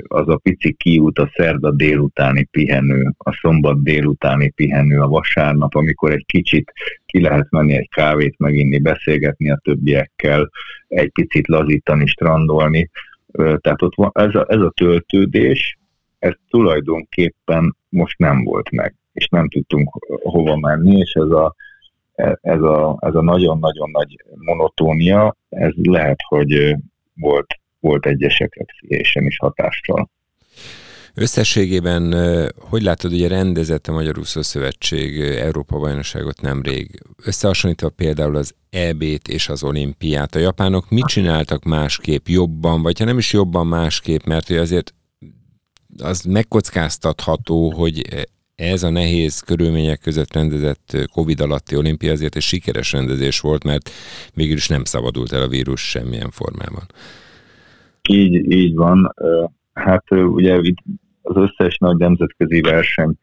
az 0.08 0.28
a 0.28 0.36
pici 0.36 0.72
kiút, 0.72 1.18
a 1.18 1.30
szerda 1.34 1.70
délutáni 1.70 2.44
pihenő, 2.44 3.12
a 3.18 3.38
szombat 3.40 3.82
délutáni 3.82 4.50
pihenő, 4.50 5.00
a 5.00 5.08
vasárnap, 5.08 5.74
amikor 5.74 6.12
egy 6.12 6.24
kicsit 6.26 6.72
ki 7.06 7.20
lehet 7.20 7.50
menni 7.50 7.76
egy 7.76 7.88
kávét 7.88 8.38
meginni, 8.38 8.78
beszélgetni 8.78 9.50
a 9.50 9.60
többiekkel, 9.64 10.50
egy 10.88 11.10
picit 11.10 11.48
lazítani, 11.48 12.06
strandolni. 12.06 12.90
Tehát 13.32 13.82
ott 13.82 13.94
van 13.94 14.10
ez 14.14 14.34
a, 14.34 14.46
ez 14.48 14.60
a 14.60 14.70
töltődés, 14.70 15.78
ez 16.18 16.34
tulajdonképpen 16.50 17.76
most 17.88 18.18
nem 18.18 18.44
volt 18.44 18.70
meg, 18.70 18.94
és 19.12 19.28
nem 19.28 19.48
tudtunk 19.48 19.88
hova 20.22 20.56
menni, 20.56 20.98
és 20.98 21.12
ez 21.12 21.30
a, 21.30 21.54
ez 22.40 22.60
a, 22.60 22.96
ez 23.00 23.14
a 23.14 23.22
nagyon-nagyon 23.22 23.90
nagy 23.90 24.24
monotónia, 24.34 25.36
ez 25.48 25.72
lehet, 25.74 26.18
hogy 26.28 26.76
volt 27.14 27.59
volt 27.80 28.06
egyesekre 28.06 28.64
pszichésen 28.64 29.26
is 29.26 29.36
hatással. 29.38 30.10
Összességében, 31.14 32.14
hogy 32.56 32.82
látod, 32.82 33.12
ugye 33.12 33.28
rendezett 33.28 33.86
a 33.86 33.92
Magyar 33.92 34.18
Úszó 34.18 34.42
Szövetség 34.42 35.20
Európa 35.20 35.78
bajnokságot 35.78 36.40
nemrég, 36.40 37.02
összehasonlítva 37.24 37.88
például 37.88 38.36
az 38.36 38.54
EB-t 38.70 39.28
és 39.28 39.48
az 39.48 39.62
olimpiát. 39.62 40.34
A 40.34 40.38
japánok 40.38 40.90
mit 40.90 41.06
csináltak 41.06 41.64
másképp, 41.64 42.26
jobban, 42.26 42.82
vagy 42.82 42.98
ha 42.98 43.04
nem 43.04 43.18
is 43.18 43.32
jobban 43.32 43.66
másképp, 43.66 44.24
mert 44.24 44.46
hogy 44.46 44.56
azért 44.56 44.94
az 45.98 46.22
megkockáztatható, 46.22 47.70
hogy 47.72 48.02
ez 48.54 48.82
a 48.82 48.90
nehéz 48.90 49.40
körülmények 49.40 50.00
között 50.00 50.32
rendezett 50.32 50.96
Covid 51.12 51.40
alatti 51.40 51.76
olimpia 51.76 52.12
azért 52.12 52.36
egy 52.36 52.42
sikeres 52.42 52.92
rendezés 52.92 53.40
volt, 53.40 53.64
mert 53.64 53.90
mégis 54.34 54.68
nem 54.68 54.84
szabadult 54.84 55.32
el 55.32 55.42
a 55.42 55.48
vírus 55.48 55.80
semmilyen 55.80 56.30
formában. 56.30 56.86
Így, 58.08 58.52
így 58.52 58.74
van. 58.74 59.14
Hát 59.72 60.04
ugye 60.10 60.58
itt 60.60 60.78
az 61.22 61.36
összes 61.36 61.78
nagy 61.78 61.96
nemzetközi 61.96 62.60
verseny 62.60 63.14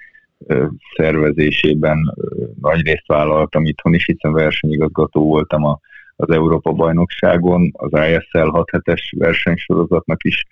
szervezésében 0.96 2.16
nagy 2.62 2.86
részt 2.86 3.08
vállaltam 3.08 3.66
itthon 3.66 3.94
is, 3.94 4.06
hiszen 4.06 4.34
versenyigazgató 4.34 5.28
voltam 5.28 5.63
a, 5.63 5.80
az 6.16 6.30
Európa 6.30 6.72
bajnokságon, 6.72 7.72
az 7.74 7.92
ISL 7.92 8.48
6 8.50 8.70
es 8.84 9.13
versenysorozatnak 9.18 10.24
is 10.24 10.46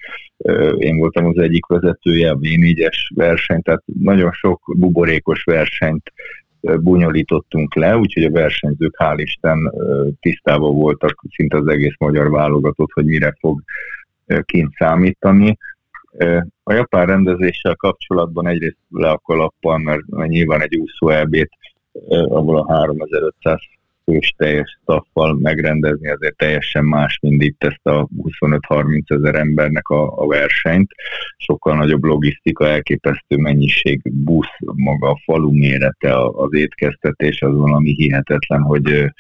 én 0.78 0.98
voltam 0.98 1.26
az 1.26 1.38
egyik 1.38 1.66
vezetője, 1.66 2.30
a 2.30 2.38
V4-es 2.38 2.98
verseny, 3.16 3.62
tehát 3.62 3.84
nagyon 3.86 4.32
sok 4.32 4.62
buborékos 4.78 5.44
versenyt 5.44 6.12
bonyolítottunk 6.60 7.76
le, 7.76 7.98
úgyhogy 7.98 8.24
a 8.24 8.32
versenyzők 8.32 8.96
hál' 9.00 9.18
Isten 9.18 9.72
tisztában 10.20 10.76
voltak 10.76 11.24
szinte 11.36 11.58
az 11.58 11.68
egész 11.68 11.96
magyar 11.98 12.30
válogatott, 12.30 12.92
hogy 12.92 13.06
mire 13.06 13.36
fog 13.40 13.62
kint 14.42 14.74
számítani. 14.78 15.58
A 16.64 16.74
japán 16.74 17.06
rendezéssel 17.06 17.76
kapcsolatban 17.76 18.48
egyrészt 18.48 18.78
le 18.90 19.10
a 19.10 19.18
kalappal, 19.18 19.78
mert 19.78 20.28
nyilván 20.28 20.62
egy 20.62 20.76
úszó 20.76 21.10
elbét, 21.10 21.50
ahol 22.10 22.58
a 22.58 22.74
3500 22.74 23.60
fős 24.06 24.34
teljes 24.38 24.80
staffal 24.82 25.34
megrendezni 25.34 26.10
azért 26.10 26.38
teljesen 26.38 26.84
más, 26.84 27.20
mint 27.22 27.42
itt 27.42 27.64
ezt 27.64 27.86
a 27.86 28.08
25-30 28.40 29.02
ezer 29.06 29.36
embernek 29.36 29.88
a, 29.88 30.22
a 30.22 30.28
versenyt. 30.28 30.92
Sokkal 31.38 31.76
nagyobb 31.76 32.04
logisztika, 32.04 32.68
elképesztő 32.68 33.38
mennyiség, 33.38 34.02
busz, 34.04 34.58
maga 34.60 35.10
a 35.10 35.22
falu 35.24 35.52
mérete, 35.52 36.16
az 36.26 36.54
étkeztetés, 36.54 37.42
az 37.42 37.56
valami 37.56 37.94
hihetetlen, 37.94 38.62
hogy 38.62 39.12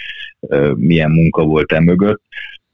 milyen 0.76 1.12
munka 1.12 1.44
volt 1.44 1.72
e 1.72 1.80
mögött 1.80 2.22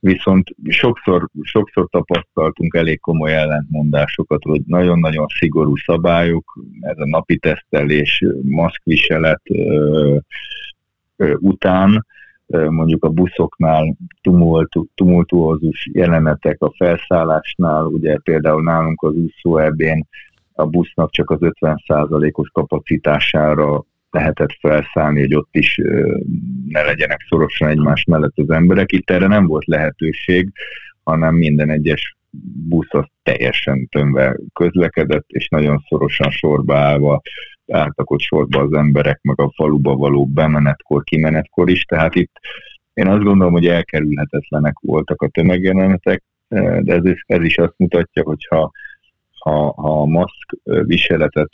viszont 0.01 0.55
sokszor, 0.69 1.29
sokszor 1.41 1.87
tapasztaltunk 1.89 2.75
elég 2.75 2.99
komoly 2.99 3.33
ellentmondásokat, 3.33 4.43
hogy 4.43 4.61
nagyon-nagyon 4.65 5.25
szigorú 5.27 5.75
szabályok, 5.75 6.59
ez 6.79 6.97
a 6.97 7.07
napi 7.07 7.37
tesztelés, 7.37 8.25
maszkviselet 8.41 9.41
ö, 9.43 10.17
ö, 11.15 11.33
után, 11.39 12.05
mondjuk 12.69 13.03
a 13.03 13.09
buszoknál 13.09 13.95
tumult, 14.21 14.73
tumultuózus 14.95 15.89
jelenetek, 15.93 16.61
a 16.61 16.73
felszállásnál, 16.77 17.85
ugye 17.85 18.17
például 18.23 18.63
nálunk 18.63 19.01
az 19.01 19.13
úszó 19.13 19.57
a 20.53 20.65
busznak 20.65 21.11
csak 21.11 21.29
az 21.29 21.39
50%-os 21.41 22.49
kapacitására 22.49 23.83
lehetett 24.11 24.57
felszállni, 24.59 25.19
hogy 25.19 25.35
ott 25.35 25.49
is 25.51 25.75
ne 26.67 26.81
legyenek 26.81 27.25
szorosan 27.29 27.69
egymás 27.69 28.03
mellett 28.03 28.37
az 28.37 28.49
emberek. 28.49 28.91
Itt 28.91 29.09
erre 29.09 29.27
nem 29.27 29.47
volt 29.47 29.65
lehetőség, 29.65 30.51
hanem 31.03 31.35
minden 31.35 31.69
egyes 31.69 32.15
busz 32.69 32.93
az 32.93 33.05
teljesen 33.23 33.87
tömve 33.87 34.37
közlekedett, 34.53 35.25
és 35.27 35.47
nagyon 35.47 35.83
szorosan 35.87 36.29
sorba 36.29 36.77
állva 36.77 37.21
álltak 37.67 38.11
ott 38.11 38.21
sorba 38.21 38.61
az 38.61 38.73
emberek, 38.73 39.19
meg 39.21 39.39
a 39.39 39.51
faluba 39.55 39.95
való 39.95 40.25
bemenetkor, 40.25 41.03
kimenetkor 41.03 41.69
is, 41.69 41.83
tehát 41.83 42.15
itt 42.15 42.39
én 42.93 43.07
azt 43.07 43.23
gondolom, 43.23 43.53
hogy 43.53 43.67
elkerülhetetlenek 43.67 44.75
voltak 44.79 45.21
a 45.21 45.27
tömegjelenetek, 45.27 46.23
de 46.47 46.93
ez 46.93 47.05
is, 47.05 47.23
ez 47.27 47.43
is 47.43 47.57
azt 47.57 47.73
mutatja, 47.77 48.23
hogy 48.23 48.45
ha, 48.49 48.71
ha, 49.37 49.71
ha 49.71 50.01
a 50.01 50.05
maszk 50.05 50.57
viseletet 50.63 51.49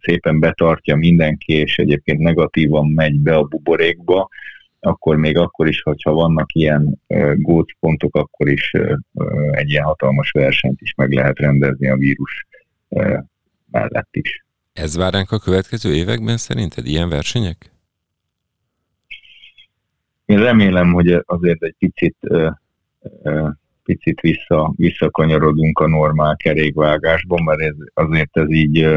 szépen 0.00 0.40
betartja 0.40 0.96
mindenki, 0.96 1.52
és 1.52 1.78
egyébként 1.78 2.20
negatívan 2.20 2.86
megy 2.86 3.18
be 3.18 3.36
a 3.36 3.42
buborékba, 3.42 4.28
akkor 4.80 5.16
még 5.16 5.38
akkor 5.38 5.68
is, 5.68 5.82
hogyha 5.82 6.12
vannak 6.12 6.54
ilyen 6.54 7.00
gócpontok, 7.34 8.16
akkor 8.16 8.48
is 8.48 8.72
egy 9.50 9.70
ilyen 9.70 9.84
hatalmas 9.84 10.30
versenyt 10.30 10.80
is 10.80 10.94
meg 10.94 11.12
lehet 11.12 11.38
rendezni 11.38 11.88
a 11.88 11.96
vírus 11.96 12.46
mellett 13.70 14.08
is. 14.10 14.44
Ez 14.72 14.96
vár 14.96 15.12
ránk 15.12 15.30
a 15.30 15.38
következő 15.38 15.94
években 15.94 16.36
szerinted 16.36 16.86
ilyen 16.86 17.08
versenyek? 17.08 17.70
Én 20.24 20.38
remélem, 20.38 20.92
hogy 20.92 21.22
azért 21.26 21.62
egy 21.62 21.74
picit, 21.78 22.16
picit 23.82 24.20
vissza, 24.20 24.72
visszakanyarodunk 24.76 25.78
a 25.78 25.86
normál 25.86 26.36
kerékvágásban, 26.36 27.42
mert 27.42 27.60
ez, 27.60 27.74
azért 27.94 28.36
ez 28.36 28.50
így 28.50 28.88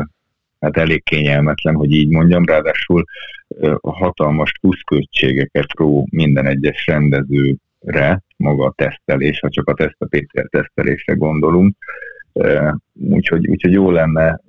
hát 0.60 0.78
elég 0.78 1.04
kényelmetlen, 1.04 1.76
hogy 1.76 1.91
így 1.91 2.10
mondjam, 2.10 2.45
ráadásul 2.45 3.06
hatalmas 3.82 4.52
pluszköltségeket 4.62 5.74
ró 5.78 6.08
minden 6.12 6.45
egyes 6.45 6.88
rendező 6.88 7.56
re, 7.80 8.22
maga 8.38 8.65
a 8.65 8.74
tesztelés, 8.76 9.39
ha 9.39 9.50
csak 9.50 9.67
a 9.67 9.74
teszt 9.74 9.95
a 9.98 10.06
PCR 10.06 10.48
tesztelésre 10.50 11.13
gondolunk. 11.13 11.76
Úgyhogy, 12.93 13.48
úgyhogy 13.48 13.72
jó 13.72 13.91
lenne 13.91 14.41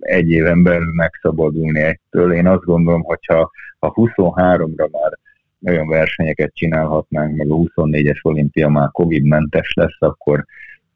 egy 0.00 0.30
éven 0.30 0.62
belül 0.62 0.92
megszabadulni 0.94 1.80
ettől. 1.80 2.32
Én 2.32 2.46
azt 2.46 2.64
gondolom, 2.64 3.02
hogyha 3.02 3.50
ha 3.78 3.92
23-ra 3.96 4.90
már 4.90 5.18
olyan 5.64 5.86
versenyeket 5.86 6.54
csinálhatnánk, 6.54 7.36
meg 7.36 7.50
a 7.50 7.54
24-es 7.54 8.22
olimpia 8.22 8.68
már 8.68 8.88
Covid-mentes 8.90 9.72
lesz, 9.74 9.96
akkor, 9.98 10.44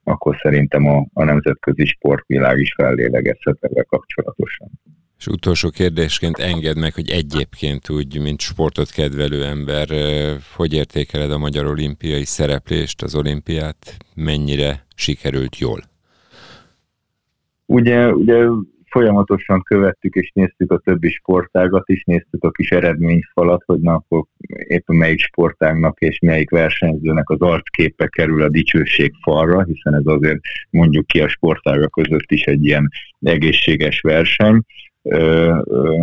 akkor 0.09 0.37
szerintem 0.43 0.87
a, 0.87 1.07
a 1.13 1.25
nemzetközi 1.25 1.85
sportvilág 1.85 2.59
is 2.59 2.75
fellélegezhet 2.77 3.57
ezzel 3.61 3.85
kapcsolatosan. 3.85 4.71
És 5.19 5.27
utolsó 5.27 5.71
kérdésként 5.71 6.39
engedd 6.39 6.79
meg, 6.79 6.95
hogy 6.95 7.11
egyébként 7.11 7.91
úgy, 7.91 8.21
mint 8.23 8.41
sportot 8.41 8.91
kedvelő 8.91 9.45
ember, 9.45 9.89
hogy 10.57 10.75
értékeled 10.75 11.31
a 11.31 11.39
magyar 11.39 11.67
olimpiai 11.67 12.25
szereplést, 12.25 13.03
az 13.03 13.15
olimpiát, 13.15 13.97
mennyire 14.15 14.87
sikerült 14.95 15.59
jól? 15.59 15.81
Ugye, 17.67 18.13
ugye 18.13 18.45
folyamatosan 18.91 19.63
követtük 19.63 20.15
és 20.15 20.31
néztük 20.35 20.73
a 20.73 20.79
többi 20.79 21.09
sportágat 21.09 21.89
is, 21.89 22.05
néztük 22.05 22.45
a 22.45 22.51
kis 22.51 22.71
eredményfalat, 22.71 23.63
hogy 23.67 23.81
na, 23.81 23.95
akkor 23.95 24.25
éppen 24.49 24.97
melyik 24.97 25.21
sportágnak 25.21 26.01
és 26.01 26.19
melyik 26.19 26.51
versenyzőnek 26.51 27.31
az 27.31 27.41
arcképe 27.41 28.07
kerül 28.07 28.43
a 28.43 28.49
dicsőség 28.49 29.13
falra, 29.23 29.65
hiszen 29.65 29.95
ez 29.95 30.07
azért 30.07 30.41
mondjuk 30.71 31.07
ki 31.07 31.21
a 31.21 31.29
sportágak 31.29 31.91
között 31.91 32.31
is 32.31 32.45
egy 32.45 32.65
ilyen 32.65 32.91
egészséges 33.21 34.01
verseny. 34.01 34.61
Ö, 35.03 35.59
ö, 35.65 35.99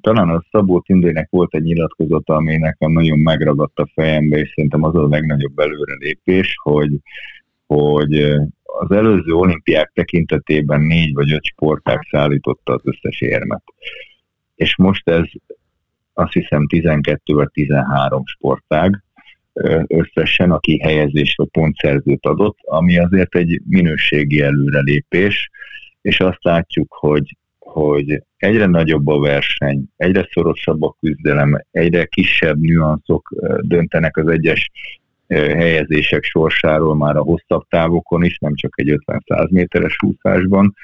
talán 0.00 0.28
a 0.28 0.44
Szabó 0.50 0.80
Tindének 0.80 1.28
volt 1.30 1.54
egy 1.54 1.62
nyilatkozata, 1.62 2.34
ami 2.34 2.56
nekem 2.56 2.92
nagyon 2.92 3.18
megragadt 3.18 3.78
a 3.78 3.90
fejembe, 3.94 4.38
és 4.38 4.52
szerintem 4.54 4.82
az 4.82 4.94
a 4.94 5.08
legnagyobb 5.08 5.58
előrelépés, 5.58 6.54
hogy, 6.62 6.90
hogy 7.68 8.20
az 8.62 8.90
előző 8.90 9.32
olimpiák 9.32 9.90
tekintetében 9.94 10.80
négy 10.80 11.14
vagy 11.14 11.32
öt 11.32 11.44
sportág 11.44 12.06
szállította 12.10 12.72
az 12.72 12.80
összes 12.84 13.20
érmet. 13.20 13.62
És 14.54 14.76
most 14.76 15.08
ez 15.08 15.24
azt 16.12 16.32
hiszem 16.32 16.66
12 16.66 17.34
vagy 17.34 17.50
13 17.50 18.22
sportág 18.26 19.02
összesen, 19.86 20.50
aki 20.50 20.78
helyezés 20.78 21.34
vagy 21.36 21.48
pontszerzőt 21.48 22.26
adott, 22.26 22.58
ami 22.62 22.98
azért 22.98 23.34
egy 23.34 23.60
minőségi 23.68 24.40
előrelépés, 24.40 25.50
és 26.02 26.20
azt 26.20 26.44
látjuk, 26.44 26.94
hogy, 26.98 27.36
hogy 27.58 28.22
egyre 28.36 28.66
nagyobb 28.66 29.06
a 29.06 29.20
verseny, 29.20 29.84
egyre 29.96 30.28
szorosabb 30.30 30.82
a 30.82 30.96
küzdelem, 31.00 31.60
egyre 31.70 32.04
kisebb 32.04 32.58
nüanszok 32.60 33.34
döntenek 33.60 34.16
az 34.16 34.28
egyes 34.28 34.70
helyezések 35.34 36.24
sorsáról 36.24 36.96
már 36.96 37.16
a 37.16 37.22
hosszabb 37.22 37.64
távokon 37.68 38.24
is, 38.24 38.38
nem 38.38 38.54
csak 38.54 38.72
egy 38.76 38.98
50-100 39.06 39.50
méteres 39.50 39.96
úszásban. 40.02 40.74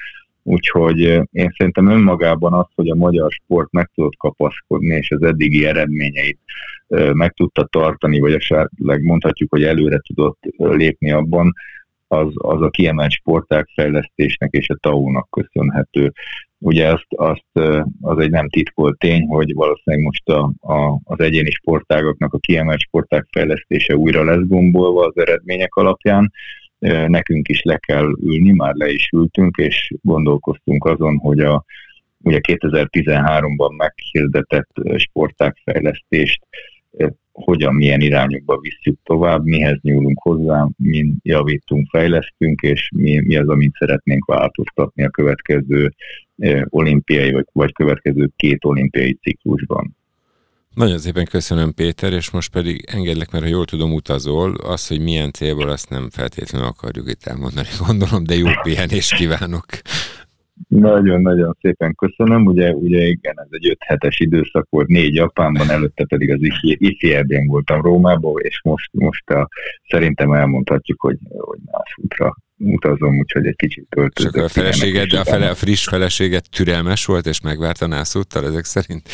Úgyhogy 0.43 0.99
én 1.31 1.53
szerintem 1.57 1.89
önmagában 1.89 2.53
az, 2.53 2.65
hogy 2.75 2.89
a 2.89 2.95
magyar 2.95 3.31
sport 3.31 3.71
meg 3.71 3.91
tudott 3.95 4.15
kapaszkodni, 4.17 4.95
és 4.95 5.11
az 5.11 5.23
eddigi 5.23 5.65
eredményeit 5.65 6.39
meg 7.13 7.33
tudta 7.33 7.63
tartani, 7.63 8.19
vagy 8.19 8.33
esetleg 8.33 9.03
mondhatjuk, 9.03 9.51
hogy 9.51 9.63
előre 9.63 9.99
tudott 9.99 10.39
lépni 10.57 11.11
abban, 11.11 11.53
az, 12.07 12.27
az 12.33 12.61
a 12.61 12.69
kiemelt 12.69 13.11
sporták 13.11 13.69
fejlesztésnek 13.75 14.51
és 14.51 14.69
a 14.69 14.75
TAU-nak 14.75 15.29
köszönhető. 15.29 16.13
Ugye 16.65 16.91
azt, 16.91 17.07
azt, 17.09 17.59
az 18.01 18.17
egy 18.17 18.29
nem 18.29 18.49
titkolt 18.49 18.97
tény, 18.97 19.25
hogy 19.27 19.53
valószínűleg 19.53 20.05
most 20.05 20.29
a, 20.29 20.53
a, 20.59 20.99
az 21.03 21.19
egyéni 21.19 21.49
sportágoknak 21.49 22.33
a 22.33 22.37
kiemelt 22.37 22.79
sporták 22.79 23.27
fejlesztése 23.31 23.95
újra 23.95 24.23
lesz 24.23 24.47
gombolva 24.47 25.05
az 25.05 25.17
eredmények 25.17 25.75
alapján. 25.75 26.31
Nekünk 27.07 27.47
is 27.47 27.61
le 27.61 27.77
kell 27.77 28.15
ülni, 28.21 28.51
már 28.51 28.73
le 28.75 28.89
is 28.89 29.09
ültünk, 29.15 29.57
és 29.57 29.93
gondolkoztunk 30.01 30.85
azon, 30.85 31.17
hogy 31.17 31.39
a 31.39 31.65
ugye 32.17 32.39
2013-ban 32.41 33.77
meghirdetett 33.77 34.71
sportágfejlesztést 34.95 36.39
hogyan, 37.31 37.73
milyen 37.73 38.01
irányokba 38.01 38.59
visszük 38.59 38.97
tovább, 39.03 39.43
mihez 39.43 39.77
nyúlunk 39.81 40.21
hozzá, 40.21 40.67
mi 40.77 41.13
javítunk, 41.21 41.89
fejlesztünk, 41.89 42.61
és 42.61 42.89
mi, 42.95 43.19
mi 43.19 43.37
az, 43.37 43.47
amit 43.47 43.75
szeretnénk 43.79 44.25
változtatni 44.25 45.03
a 45.03 45.09
következő 45.09 45.93
olimpiai, 46.69 47.31
vagy, 47.31 47.45
vagy 47.51 47.73
következő 47.73 48.29
két 48.35 48.65
olimpiai 48.65 49.17
ciklusban. 49.21 49.95
Nagyon 50.73 50.97
szépen 50.97 51.25
köszönöm 51.25 51.73
Péter, 51.73 52.13
és 52.13 52.31
most 52.31 52.51
pedig 52.51 52.85
engedlek, 52.91 53.31
mert 53.31 53.43
ha 53.43 53.49
jól 53.49 53.65
tudom, 53.65 53.93
utazol, 53.93 54.55
az, 54.55 54.87
hogy 54.87 55.01
milyen 55.01 55.31
célból, 55.31 55.69
azt 55.69 55.89
nem 55.89 56.09
feltétlenül 56.09 56.67
akarjuk 56.67 57.09
itt 57.09 57.25
elmondani, 57.25 57.67
gondolom, 57.87 58.23
de 58.23 58.35
jó 58.35 58.47
pihenést 58.63 59.15
kívánok. 59.15 59.65
Nagyon-nagyon 60.67 61.57
szépen 61.61 61.95
köszönöm. 61.95 62.45
Ugye, 62.45 62.71
ugye 62.71 63.03
igen, 63.05 63.39
ez 63.39 63.47
egy 63.49 63.69
öt 63.69 63.83
hetes 63.83 64.19
időszak 64.19 64.67
volt, 64.69 64.87
négy 64.87 65.13
Japánban, 65.13 65.69
előtte 65.69 66.05
pedig 66.05 66.31
az 66.31 66.39
ICR-ben 66.59 67.47
voltam 67.47 67.81
Rómában, 67.81 68.41
és 68.41 68.61
most, 68.63 68.89
most 68.91 69.29
a, 69.29 69.49
szerintem 69.87 70.31
elmondhatjuk, 70.31 71.01
hogy, 71.01 71.17
hogy 71.29 71.59
más 71.71 71.95
útra 72.01 72.35
utazom, 72.57 73.17
úgyhogy 73.19 73.45
egy 73.45 73.55
kicsit 73.55 73.85
töltözök. 73.89 74.33
Csak 74.33 74.43
a 74.43 74.47
feleséged, 74.47 75.13
a, 75.13 75.23
fele, 75.23 75.49
a 75.49 75.55
friss 75.55 75.87
feleséget 75.87 76.49
türelmes 76.49 77.05
volt, 77.05 77.25
és 77.25 77.41
megvárta 77.41 77.87
nászúttal 77.87 78.45
ezek 78.45 78.63
szerint? 78.63 79.09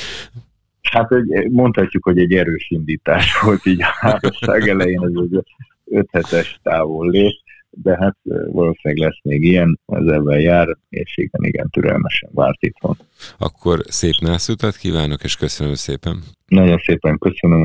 Hát 0.82 1.12
egy, 1.12 1.52
mondhatjuk, 1.52 2.04
hogy 2.04 2.18
egy 2.18 2.34
erős 2.34 2.70
indítás 2.70 3.42
volt 3.42 3.66
így 3.66 3.82
a 3.82 3.96
házasság 4.00 4.68
elején, 4.68 5.02
ez 5.04 5.24
egy 5.32 5.44
öt 5.86 6.08
hetes 6.12 6.60
távol 6.64 7.10
lép 7.10 7.34
de 7.72 7.98
hát 8.00 8.18
valószínűleg 8.52 9.08
lesz 9.08 9.20
még 9.24 9.44
ilyen, 9.44 9.80
az 9.86 10.08
ebben 10.08 10.40
jár, 10.40 10.78
és 10.90 11.18
igen, 11.18 11.44
igen, 11.44 11.70
türelmesen 11.70 12.30
várt 12.34 12.62
itthon. 12.62 12.98
Akkor 13.38 13.80
szép 13.84 14.16
nászutat 14.22 14.76
kívánok, 14.76 15.24
és 15.24 15.36
köszönöm 15.36 15.74
szépen. 15.74 16.24
Nagyon 16.48 16.78
szépen 16.78 17.18
köszönöm. 17.18 17.64